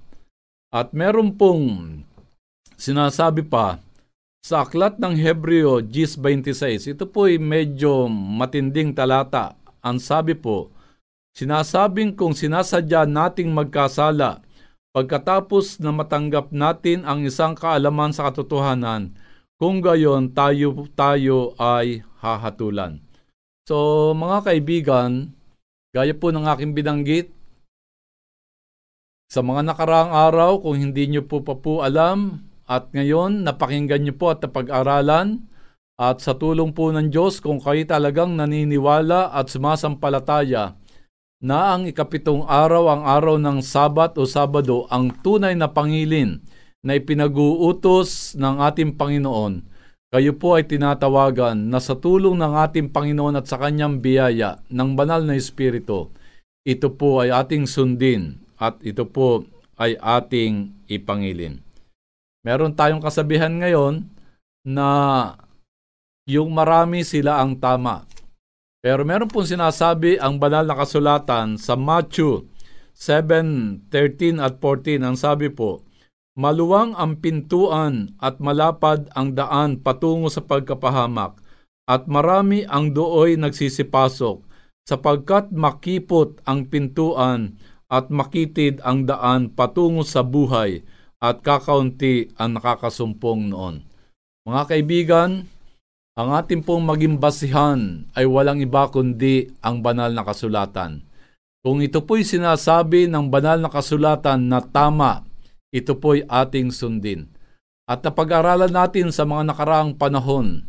At 0.71 0.95
meron 0.95 1.35
pong 1.35 1.67
sinasabi 2.79 3.43
pa 3.43 3.83
sa 4.39 4.63
aklat 4.63 5.03
ng 5.03 5.19
Hebreo 5.19 5.83
10.26, 5.83 6.95
ito 6.95 7.11
po 7.11 7.27
ay 7.27 7.43
medyo 7.43 8.07
matinding 8.07 8.95
talata. 8.95 9.59
Ang 9.83 9.99
sabi 9.99 10.39
po, 10.39 10.71
sinasabing 11.35 12.15
kung 12.15 12.39
sinasadya 12.39 13.03
nating 13.03 13.51
magkasala, 13.51 14.47
pagkatapos 14.95 15.83
na 15.83 15.91
matanggap 15.91 16.55
natin 16.55 17.03
ang 17.03 17.27
isang 17.27 17.59
kaalaman 17.59 18.15
sa 18.15 18.31
katotohanan, 18.31 19.11
kung 19.59 19.83
gayon 19.83 20.31
tayo, 20.33 20.87
tayo 20.95 21.53
ay 21.59 22.07
hahatulan. 22.23 23.03
So 23.67 24.11
mga 24.15 24.39
kaibigan, 24.47 25.35
gaya 25.93 26.15
po 26.15 26.31
ng 26.31 26.47
aking 26.47 26.73
binanggit, 26.73 27.35
sa 29.29 29.45
mga 29.45 29.61
nakaraang 29.61 30.09
araw, 30.09 30.65
kung 30.65 30.81
hindi 30.81 31.05
nyo 31.05 31.21
po 31.29 31.45
pa 31.45 31.53
po 31.53 31.85
alam, 31.85 32.49
at 32.65 32.89
ngayon, 32.97 33.45
napakinggan 33.45 34.01
niyo 34.01 34.17
po 34.17 34.33
at 34.33 34.41
napag-aralan 34.41 35.45
at 35.99 36.21
sa 36.25 36.33
tulong 36.33 36.73
po 36.73 36.89
ng 36.95 37.13
Diyos 37.13 37.43
kung 37.45 37.61
kayo 37.61 37.83
talagang 37.85 38.39
naniniwala 38.39 39.35
at 39.35 39.51
sumasampalataya 39.53 40.79
na 41.43 41.75
ang 41.75 41.91
ikapitong 41.91 42.47
araw 42.47 42.93
ang 42.93 43.03
araw 43.05 43.35
ng 43.41 43.59
Sabat 43.65 44.15
o 44.15 44.23
Sabado 44.23 44.87
ang 44.95 45.11
tunay 45.11 45.59
na 45.59 45.67
pangilin 45.67 46.39
na 46.83 46.95
ipinag-uutos 46.99 48.39
ng 48.39 48.63
ating 48.63 48.95
Panginoon, 48.95 49.67
kayo 50.09 50.33
po 50.41 50.57
ay 50.57 50.65
tinatawagan 50.65 51.69
na 51.69 51.85
sa 51.85 51.93
tulong 51.93 52.41
ng 52.41 52.53
ating 52.65 52.89
Panginoon 52.89 53.37
at 53.37 53.45
sa 53.45 53.61
kanyang 53.61 54.01
biyaya 54.01 54.57
ng 54.73 54.97
banal 54.97 55.21
na 55.21 55.37
Espiritu, 55.37 56.09
ito 56.65 56.89
po 56.93 57.21
ay 57.21 57.29
ating 57.29 57.69
sundin 57.69 58.41
at 58.57 58.81
ito 58.81 59.05
po 59.05 59.45
ay 59.77 60.01
ating 60.01 60.73
ipangilin. 60.89 61.61
Meron 62.43 62.73
tayong 62.73 63.05
kasabihan 63.05 63.53
ngayon 63.53 64.09
na 64.65 64.89
yung 66.29 66.53
marami 66.53 67.05
sila 67.05 67.41
ang 67.41 67.57
tama. 67.57 68.05
Pero 68.79 69.03
meron 69.03 69.29
pong 69.29 69.49
sinasabi 69.49 70.21
ang 70.21 70.39
banal 70.39 70.65
na 70.65 70.77
kasulatan 70.77 71.59
sa 71.59 71.75
Matthew 71.75 72.47
7:13 72.95 74.39
at 74.39 74.57
14 74.63 75.03
ang 75.03 75.17
sabi 75.19 75.51
po, 75.51 75.88
Maluwang 76.39 76.95
ang 76.95 77.19
pintuan 77.19 78.15
at 78.23 78.39
malapad 78.39 79.11
ang 79.19 79.35
daan 79.35 79.83
patungo 79.83 80.31
sa 80.31 80.39
pagkapahamak, 80.39 81.35
at 81.91 82.07
marami 82.07 82.63
ang 82.63 82.95
dooy 82.95 83.35
nagsisipasok, 83.35 84.47
sapagkat 84.87 85.51
makipot 85.51 86.39
ang 86.47 86.71
pintuan 86.71 87.59
at 87.91 88.15
makitid 88.15 88.79
ang 88.87 89.03
daan 89.03 89.51
patungo 89.51 90.07
sa 90.07 90.23
buhay, 90.23 90.87
at 91.19 91.43
kakaunti 91.43 92.31
ang 92.39 92.55
nakakasumpong 92.55 93.51
noon. 93.51 93.83
Mga 94.47 94.63
kaibigan, 94.71 95.31
ang 96.15 96.29
ating 96.39 96.63
pong 96.63 96.87
maging 96.87 97.19
basihan 97.19 98.07
ay 98.15 98.31
walang 98.31 98.63
iba 98.63 98.87
kundi 98.87 99.51
ang 99.59 99.83
banal 99.83 100.15
na 100.15 100.23
kasulatan. 100.23 101.03
Kung 101.67 101.83
ito 101.83 102.07
po'y 102.07 102.23
sinasabi 102.23 103.11
ng 103.11 103.27
banal 103.27 103.59
na 103.59 103.67
kasulatan 103.67 104.47
na 104.47 104.63
tama, 104.63 105.28
ito 105.75 105.97
po'y 105.97 106.25
ating 106.29 106.73
sundin. 106.73 107.33
At 107.89 108.05
napag-aralan 108.05 108.73
natin 108.73 109.09
sa 109.13 109.25
mga 109.25 109.53
nakaraang 109.53 109.97
panahon 109.97 110.69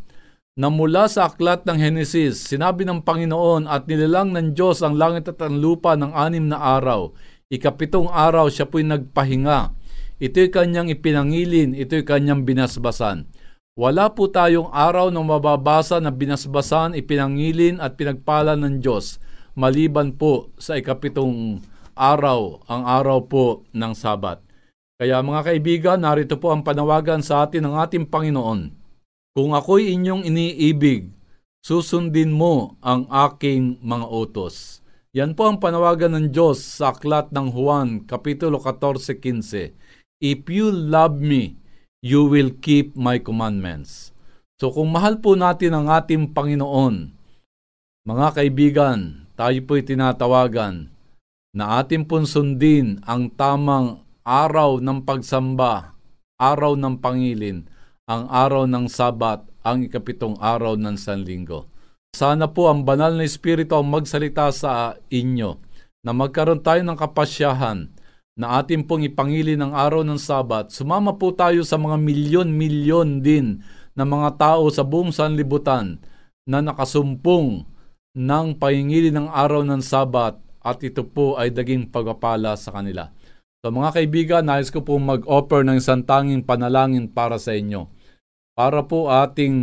na 0.56 0.68
mula 0.72 1.08
sa 1.08 1.28
aklat 1.28 1.64
ng 1.64 1.80
Henesis, 1.80 2.40
sinabi 2.48 2.84
ng 2.84 3.04
Panginoon 3.04 3.68
at 3.68 3.88
nilalang 3.88 4.36
ng 4.36 4.56
Diyos 4.56 4.84
ang 4.84 4.96
langit 4.96 5.28
at 5.28 5.40
ang 5.44 5.60
lupa 5.60 5.96
ng 5.96 6.12
anim 6.16 6.48
na 6.48 6.60
araw. 6.60 7.12
Ikapitong 7.52 8.12
araw 8.12 8.48
siya 8.48 8.68
po'y 8.68 8.84
nagpahinga 8.88 9.76
Ito'y 10.20 10.52
kanyang 10.52 10.92
ipinangilin, 10.92 11.72
ito'y 11.72 12.04
kanyang 12.04 12.44
binasbasan. 12.44 13.32
Wala 13.80 14.12
po 14.12 14.28
tayong 14.28 14.68
araw 14.68 15.08
na 15.08 15.24
mababasa 15.24 16.04
na 16.04 16.12
binasbasan, 16.12 16.92
ipinangilin 16.92 17.80
at 17.80 17.96
pinagpala 17.96 18.60
ng 18.60 18.84
Diyos 18.84 19.16
maliban 19.60 20.16
po 20.16 20.52
sa 20.56 20.80
ikapitong 20.80 21.60
araw, 21.92 22.64
ang 22.72 22.84
araw 22.88 23.28
po 23.28 23.46
ng 23.76 23.92
Sabat. 23.92 24.40
Kaya 25.00 25.24
mga 25.24 25.42
kaibigan, 25.48 26.04
narito 26.04 26.36
po 26.36 26.52
ang 26.52 26.60
panawagan 26.60 27.24
sa 27.24 27.48
atin 27.48 27.72
ng 27.72 27.76
ating 27.80 28.04
Panginoon. 28.12 28.76
Kung 29.32 29.56
ako'y 29.56 29.96
inyong 29.96 30.28
iniibig, 30.28 31.08
susundin 31.64 32.36
mo 32.36 32.76
ang 32.84 33.08
aking 33.08 33.80
mga 33.80 34.12
utos. 34.12 34.84
Yan 35.16 35.40
po 35.40 35.48
ang 35.48 35.64
panawagan 35.64 36.20
ng 36.20 36.28
Diyos 36.36 36.60
sa 36.60 36.92
aklat 36.92 37.32
ng 37.32 37.48
Juan, 37.48 38.04
Kapitulo 38.04 38.60
14.15. 38.60 39.72
If 40.20 40.52
you 40.52 40.68
love 40.68 41.16
me, 41.16 41.56
you 42.04 42.28
will 42.28 42.52
keep 42.60 42.92
my 43.00 43.24
commandments. 43.24 44.12
So 44.60 44.68
kung 44.68 44.92
mahal 44.92 45.24
po 45.24 45.40
natin 45.40 45.80
ang 45.80 45.88
ating 45.88 46.36
Panginoon, 46.36 47.16
mga 48.04 48.28
kaibigan, 48.36 49.32
tayo 49.40 49.64
po'y 49.64 49.80
tinatawagan 49.80 50.92
na 51.56 51.80
atin 51.80 52.04
pong 52.04 52.28
sundin 52.28 53.00
ang 53.08 53.32
tamang 53.32 54.04
araw 54.30 54.78
ng 54.78 55.10
pagsamba, 55.10 55.98
araw 56.38 56.78
ng 56.78 57.02
pangilin, 57.02 57.66
ang 58.06 58.30
araw 58.30 58.70
ng 58.70 58.86
sabat, 58.86 59.42
ang 59.66 59.82
ikapitong 59.82 60.38
araw 60.38 60.78
ng 60.78 60.94
sanlinggo. 61.02 61.66
Sana 62.14 62.46
po 62.46 62.70
ang 62.70 62.86
banal 62.86 63.18
na 63.18 63.26
Espiritu 63.26 63.74
ang 63.74 63.90
magsalita 63.90 64.54
sa 64.54 64.94
inyo 65.10 65.58
na 66.06 66.14
magkaroon 66.14 66.62
tayo 66.62 66.86
ng 66.86 66.94
kapasyahan 66.94 67.90
na 68.38 68.62
atin 68.62 68.86
pong 68.86 69.10
ipangili 69.10 69.58
ng 69.58 69.74
araw 69.74 70.06
ng 70.06 70.16
Sabat, 70.16 70.72
sumama 70.72 71.18
po 71.18 71.36
tayo 71.36 71.66
sa 71.66 71.76
mga 71.76 72.00
milyon-milyon 72.00 73.26
din 73.26 73.66
na 73.98 74.08
mga 74.08 74.40
tao 74.40 74.70
sa 74.72 74.86
buong 74.86 75.12
sanlibutan 75.12 76.00
na 76.48 76.64
nakasumpong 76.64 77.66
ng 78.16 78.48
pahingili 78.56 79.10
ng 79.12 79.28
araw 79.28 79.66
ng 79.66 79.82
Sabat 79.84 80.40
at 80.64 80.78
ito 80.86 81.04
po 81.04 81.36
ay 81.36 81.52
daging 81.52 81.92
pagpapala 81.92 82.56
sa 82.56 82.72
kanila. 82.72 83.12
So 83.60 83.76
mga 83.76 83.92
kaibigan, 83.92 84.48
nais 84.48 84.72
ko 84.72 84.80
po 84.80 84.96
mag-offer 84.96 85.68
ng 85.68 85.84
isang 85.84 86.08
tanging 86.08 86.48
panalangin 86.48 87.12
para 87.12 87.36
sa 87.36 87.52
inyo. 87.52 87.92
Para 88.56 88.88
po 88.88 89.12
ating 89.12 89.56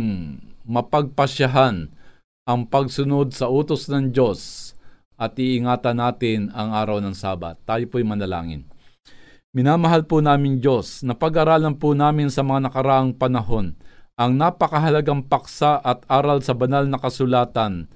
mapagpasyahan 0.69 1.89
ang 2.45 2.61
pagsunod 2.69 3.33
sa 3.33 3.49
utos 3.49 3.89
ng 3.89 4.13
Diyos 4.13 4.71
at 5.17 5.33
iingatan 5.33 5.97
natin 5.97 6.53
ang 6.53 6.77
araw 6.77 7.01
ng 7.01 7.17
Sabat. 7.17 7.57
Tayo 7.65 7.89
po'y 7.89 8.05
manalangin. 8.05 8.69
Minamahal 9.57 10.05
po 10.05 10.21
namin 10.21 10.61
Diyos 10.61 11.01
na 11.01 11.17
pag-aralan 11.17 11.81
po 11.81 11.97
namin 11.97 12.29
sa 12.29 12.45
mga 12.45 12.69
nakaraang 12.69 13.17
panahon 13.17 13.73
ang 14.13 14.37
napakahalagang 14.37 15.25
paksa 15.25 15.81
at 15.81 16.05
aral 16.05 16.45
sa 16.45 16.53
banal 16.53 16.85
na 16.85 17.01
kasulatan 17.01 17.89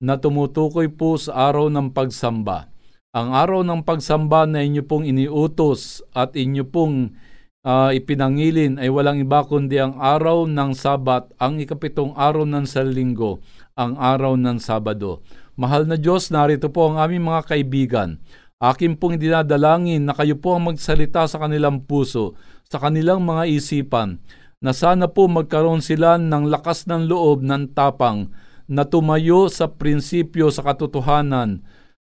na 0.00 0.16
tumutukoy 0.16 0.88
po 0.88 1.20
sa 1.20 1.52
araw 1.52 1.68
ng 1.68 1.92
pagsamba. 1.92 2.71
Ang 3.12 3.36
araw 3.36 3.60
ng 3.60 3.84
pagsamba 3.84 4.48
na 4.48 4.64
inyo 4.64 4.88
pong 4.88 5.04
iniutos 5.04 6.00
at 6.16 6.32
inyo 6.32 6.64
pong 6.64 7.12
uh, 7.60 7.92
ipinangilin 7.92 8.80
ay 8.80 8.88
walang 8.88 9.20
iba 9.20 9.44
kundi 9.44 9.76
ang 9.76 10.00
araw 10.00 10.48
ng 10.48 10.72
Sabat, 10.72 11.28
ang 11.36 11.60
ikapitong 11.60 12.16
araw 12.16 12.48
ng 12.48 12.64
Salinggo, 12.64 13.44
ang 13.76 14.00
araw 14.00 14.40
ng 14.40 14.56
Sabado. 14.56 15.20
Mahal 15.60 15.84
na 15.84 16.00
Diyos, 16.00 16.32
narito 16.32 16.72
po 16.72 16.88
ang 16.88 16.96
aming 16.96 17.28
mga 17.28 17.52
kaibigan. 17.52 18.16
Akin 18.56 18.96
pong 18.96 19.20
dinadalangin 19.20 20.08
na 20.08 20.16
kayo 20.16 20.40
po 20.40 20.56
ang 20.56 20.72
magsalita 20.72 21.28
sa 21.28 21.36
kanilang 21.36 21.84
puso, 21.84 22.32
sa 22.64 22.80
kanilang 22.80 23.28
mga 23.28 23.44
isipan, 23.44 24.24
na 24.64 24.72
sana 24.72 25.04
po 25.12 25.28
magkaroon 25.28 25.84
sila 25.84 26.16
ng 26.16 26.48
lakas 26.48 26.88
ng 26.88 27.12
loob 27.12 27.44
ng 27.44 27.76
tapang 27.76 28.32
na 28.72 28.88
tumayo 28.88 29.52
sa 29.52 29.68
prinsipyo 29.68 30.48
sa 30.48 30.64
katotohanan 30.64 31.60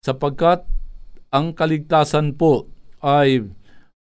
sapagkat 0.04 0.68
ang 1.34 1.50
kaligtasan 1.50 2.38
po 2.38 2.70
ay 3.02 3.42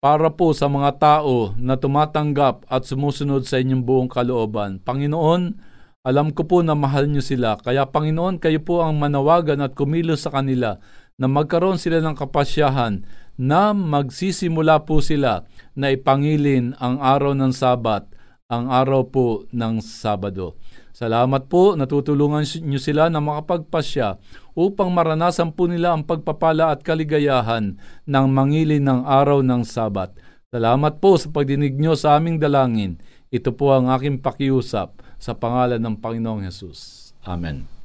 para 0.00 0.32
po 0.32 0.56
sa 0.56 0.64
mga 0.72 0.96
tao 0.96 1.52
na 1.60 1.76
tumatanggap 1.76 2.64
at 2.72 2.88
sumusunod 2.88 3.44
sa 3.44 3.60
inyong 3.60 3.84
buong 3.84 4.08
kalooban. 4.08 4.80
Panginoon, 4.80 5.60
alam 6.08 6.32
ko 6.32 6.48
po 6.48 6.64
na 6.64 6.72
mahal 6.72 7.04
niyo 7.04 7.20
sila. 7.20 7.60
Kaya 7.60 7.84
Panginoon, 7.84 8.40
kayo 8.40 8.64
po 8.64 8.80
ang 8.80 8.96
manawagan 8.96 9.60
at 9.60 9.76
kumilos 9.76 10.24
sa 10.24 10.32
kanila 10.32 10.80
na 11.20 11.26
magkaroon 11.28 11.76
sila 11.76 12.00
ng 12.00 12.16
kapasyahan 12.16 13.04
na 13.36 13.76
magsisimula 13.76 14.88
po 14.88 15.04
sila 15.04 15.44
na 15.76 15.92
ipangilin 15.92 16.78
ang 16.80 17.02
araw 17.02 17.36
ng 17.36 17.52
Sabat, 17.52 18.08
ang 18.48 18.72
araw 18.72 19.04
po 19.10 19.26
ng 19.52 19.84
Sabado. 19.84 20.56
Salamat 20.98 21.46
po, 21.46 21.78
natutulungan 21.78 22.42
niyo 22.66 22.82
sila 22.82 23.06
na 23.06 23.22
makapagpasya 23.22 24.18
upang 24.58 24.90
maranasan 24.90 25.54
po 25.54 25.70
nila 25.70 25.94
ang 25.94 26.02
pagpapala 26.02 26.74
at 26.74 26.82
kaligayahan 26.82 27.78
ng 28.02 28.26
mangilin 28.26 28.82
ng 28.82 29.00
araw 29.06 29.38
ng 29.46 29.62
Sabat. 29.62 30.10
Salamat 30.50 30.98
po 30.98 31.14
sa 31.14 31.30
pagdinig 31.30 31.78
niyo 31.78 31.94
sa 31.94 32.18
aming 32.18 32.42
dalangin. 32.42 32.98
Ito 33.30 33.54
po 33.54 33.78
ang 33.78 33.94
aking 33.94 34.18
pakiusap 34.18 34.98
sa 35.22 35.38
pangalan 35.38 35.78
ng 35.78 36.02
Panginoong 36.02 36.42
Hesus. 36.42 37.14
Amen. 37.22 37.77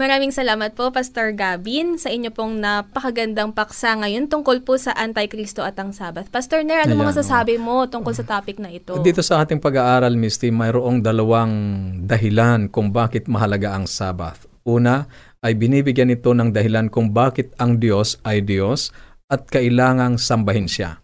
Maraming 0.00 0.32
salamat 0.32 0.72
po, 0.72 0.88
Pastor 0.88 1.36
Gabin, 1.36 2.00
sa 2.00 2.08
inyo 2.08 2.32
pong 2.32 2.56
napakagandang 2.56 3.52
paksa 3.52 3.92
ngayon 4.00 4.32
tungkol 4.32 4.64
po 4.64 4.80
sa 4.80 4.96
Antikristo 4.96 5.60
at 5.60 5.76
ang 5.76 5.92
Sabat. 5.92 6.32
Pastor 6.32 6.64
Ner, 6.64 6.88
ano 6.88 6.96
mga 6.96 7.20
sasabi 7.20 7.60
mo 7.60 7.84
tungkol 7.84 8.16
sa 8.16 8.24
topic 8.24 8.56
na 8.56 8.72
ito? 8.72 8.96
Dito 9.04 9.20
sa 9.20 9.44
ating 9.44 9.60
pag-aaral, 9.60 10.16
Misty, 10.16 10.48
mayroong 10.48 11.04
dalawang 11.04 11.52
dahilan 12.08 12.72
kung 12.72 12.96
bakit 12.96 13.28
mahalaga 13.28 13.76
ang 13.76 13.84
Sabat. 13.84 14.40
Una, 14.64 15.04
ay 15.44 15.52
binibigyan 15.60 16.08
ito 16.08 16.32
ng 16.32 16.48
dahilan 16.48 16.88
kung 16.88 17.12
bakit 17.12 17.52
ang 17.60 17.76
Diyos 17.76 18.16
ay 18.24 18.40
Diyos 18.40 18.96
at 19.28 19.52
kailangang 19.52 20.16
sambahin 20.16 20.64
siya 20.64 20.96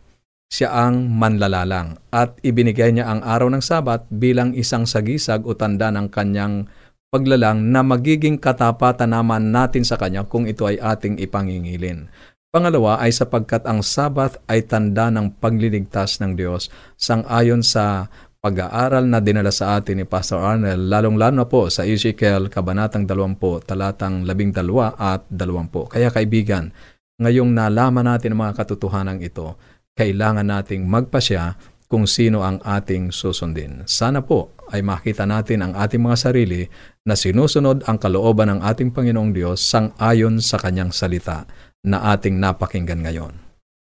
siya 0.47 0.71
ang 0.71 1.11
manlalalang 1.11 1.99
at 2.15 2.39
ibinigay 2.47 2.95
niya 2.95 3.11
ang 3.11 3.21
araw 3.27 3.51
ng 3.51 3.63
Sabat 3.63 4.07
bilang 4.15 4.55
isang 4.55 4.87
sagisag 4.87 5.43
o 5.43 5.59
tanda 5.59 5.91
ng 5.91 6.07
kanyang 6.07 6.71
paglalang 7.11 7.71
na 7.71 7.87
magiging 7.87 8.37
katapatan 8.37 9.15
naman 9.15 9.55
natin 9.55 9.87
sa 9.87 9.97
kanya 9.97 10.27
kung 10.27 10.45
ito 10.45 10.67
ay 10.67 10.79
ating 10.81 11.23
ipangingilin. 11.23 12.11
Pangalawa 12.51 12.97
ay 13.03 13.13
sapagkat 13.13 13.69
ang 13.69 13.85
Sabat 13.85 14.41
ay 14.49 14.65
tanda 14.65 15.13
ng 15.13 15.37
pagliligtas 15.37 16.25
ng 16.25 16.39
Diyos 16.41 16.73
sang-ayon 16.97 17.61
sa 17.61 18.09
pag-aaral 18.41 19.11
na 19.11 19.19
dinala 19.19 19.51
sa 19.51 19.75
atin 19.77 19.99
ni 20.01 20.07
Pastor 20.07 20.39
Arnel, 20.39 20.87
lalong-lalo 20.87 21.51
po 21.51 21.67
sa 21.67 21.83
Ezekiel, 21.83 22.47
Kabanatang 22.47 23.03
20, 23.03 23.67
talatang 23.67 24.23
12 24.23 24.55
at 24.95 25.27
20. 25.27 25.93
Kaya 25.93 26.09
kaibigan, 26.15 26.71
ngayong 27.19 27.51
nalaman 27.51 28.07
natin 28.07 28.39
ang 28.39 28.47
mga 28.47 28.63
katotohanan 28.63 29.19
ito, 29.19 29.59
kailangan 29.99 30.47
nating 30.47 30.87
magpasya 30.87 31.59
kung 31.91 32.07
sino 32.07 32.47
ang 32.47 32.63
ating 32.63 33.11
susundin. 33.11 33.83
Sana 33.85 34.23
po 34.23 34.56
ay 34.75 34.83
makita 34.83 35.27
natin 35.27 35.63
ang 35.63 35.73
ating 35.79 36.03
mga 36.03 36.17
sarili 36.19 36.67
na 37.07 37.15
sinusunod 37.15 37.87
ang 37.87 37.99
kalooban 37.99 38.51
ng 38.51 38.61
ating 38.63 38.91
Panginoong 38.91 39.33
Diyos 39.35 39.63
sang-ayon 39.63 40.43
sa 40.43 40.59
kanyang 40.59 40.91
salita 40.91 41.47
na 41.87 42.03
ating 42.15 42.43
napakinggan 42.43 43.07
ngayon. 43.07 43.47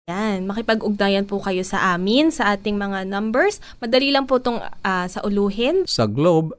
Yan, 0.06 0.46
makipag-ugnayan 0.46 1.26
po 1.26 1.42
kayo 1.42 1.66
sa 1.66 1.98
amin 1.98 2.30
sa 2.30 2.54
ating 2.54 2.78
mga 2.78 3.10
numbers. 3.10 3.58
Madali 3.82 4.14
lang 4.14 4.30
po 4.30 4.38
itong 4.38 4.62
uh, 4.62 5.06
sa 5.10 5.18
uluhin. 5.26 5.82
Sa 5.82 6.06
Globe, 6.06 6.54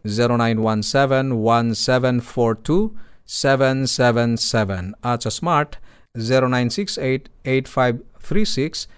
0917-1742-777 3.23 4.99
at 4.99 5.23
sa 5.23 5.32
Smart, 5.32 5.80
0968-8536 6.19 8.91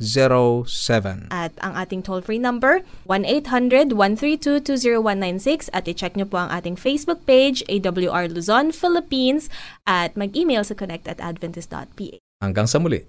607. 0.00 1.28
At 1.30 1.52
ang 1.60 1.76
ating 1.76 2.02
toll-free 2.02 2.40
number, 2.40 2.80
1-800-132-20196 3.06 5.70
at 5.70 5.86
i-check 5.86 6.16
nyo 6.16 6.26
po 6.26 6.40
ang 6.40 6.50
ating 6.50 6.74
Facebook 6.74 7.22
page, 7.28 7.62
AWR 7.68 8.32
Luzon, 8.32 8.72
Philippines 8.72 9.52
at 9.84 10.16
mag-email 10.16 10.64
sa 10.64 10.74
connect 10.74 11.06
at 11.06 11.20
adventist.pa. 11.20 12.16
Hanggang 12.40 12.64
sa 12.64 12.80
muli. 12.80 13.04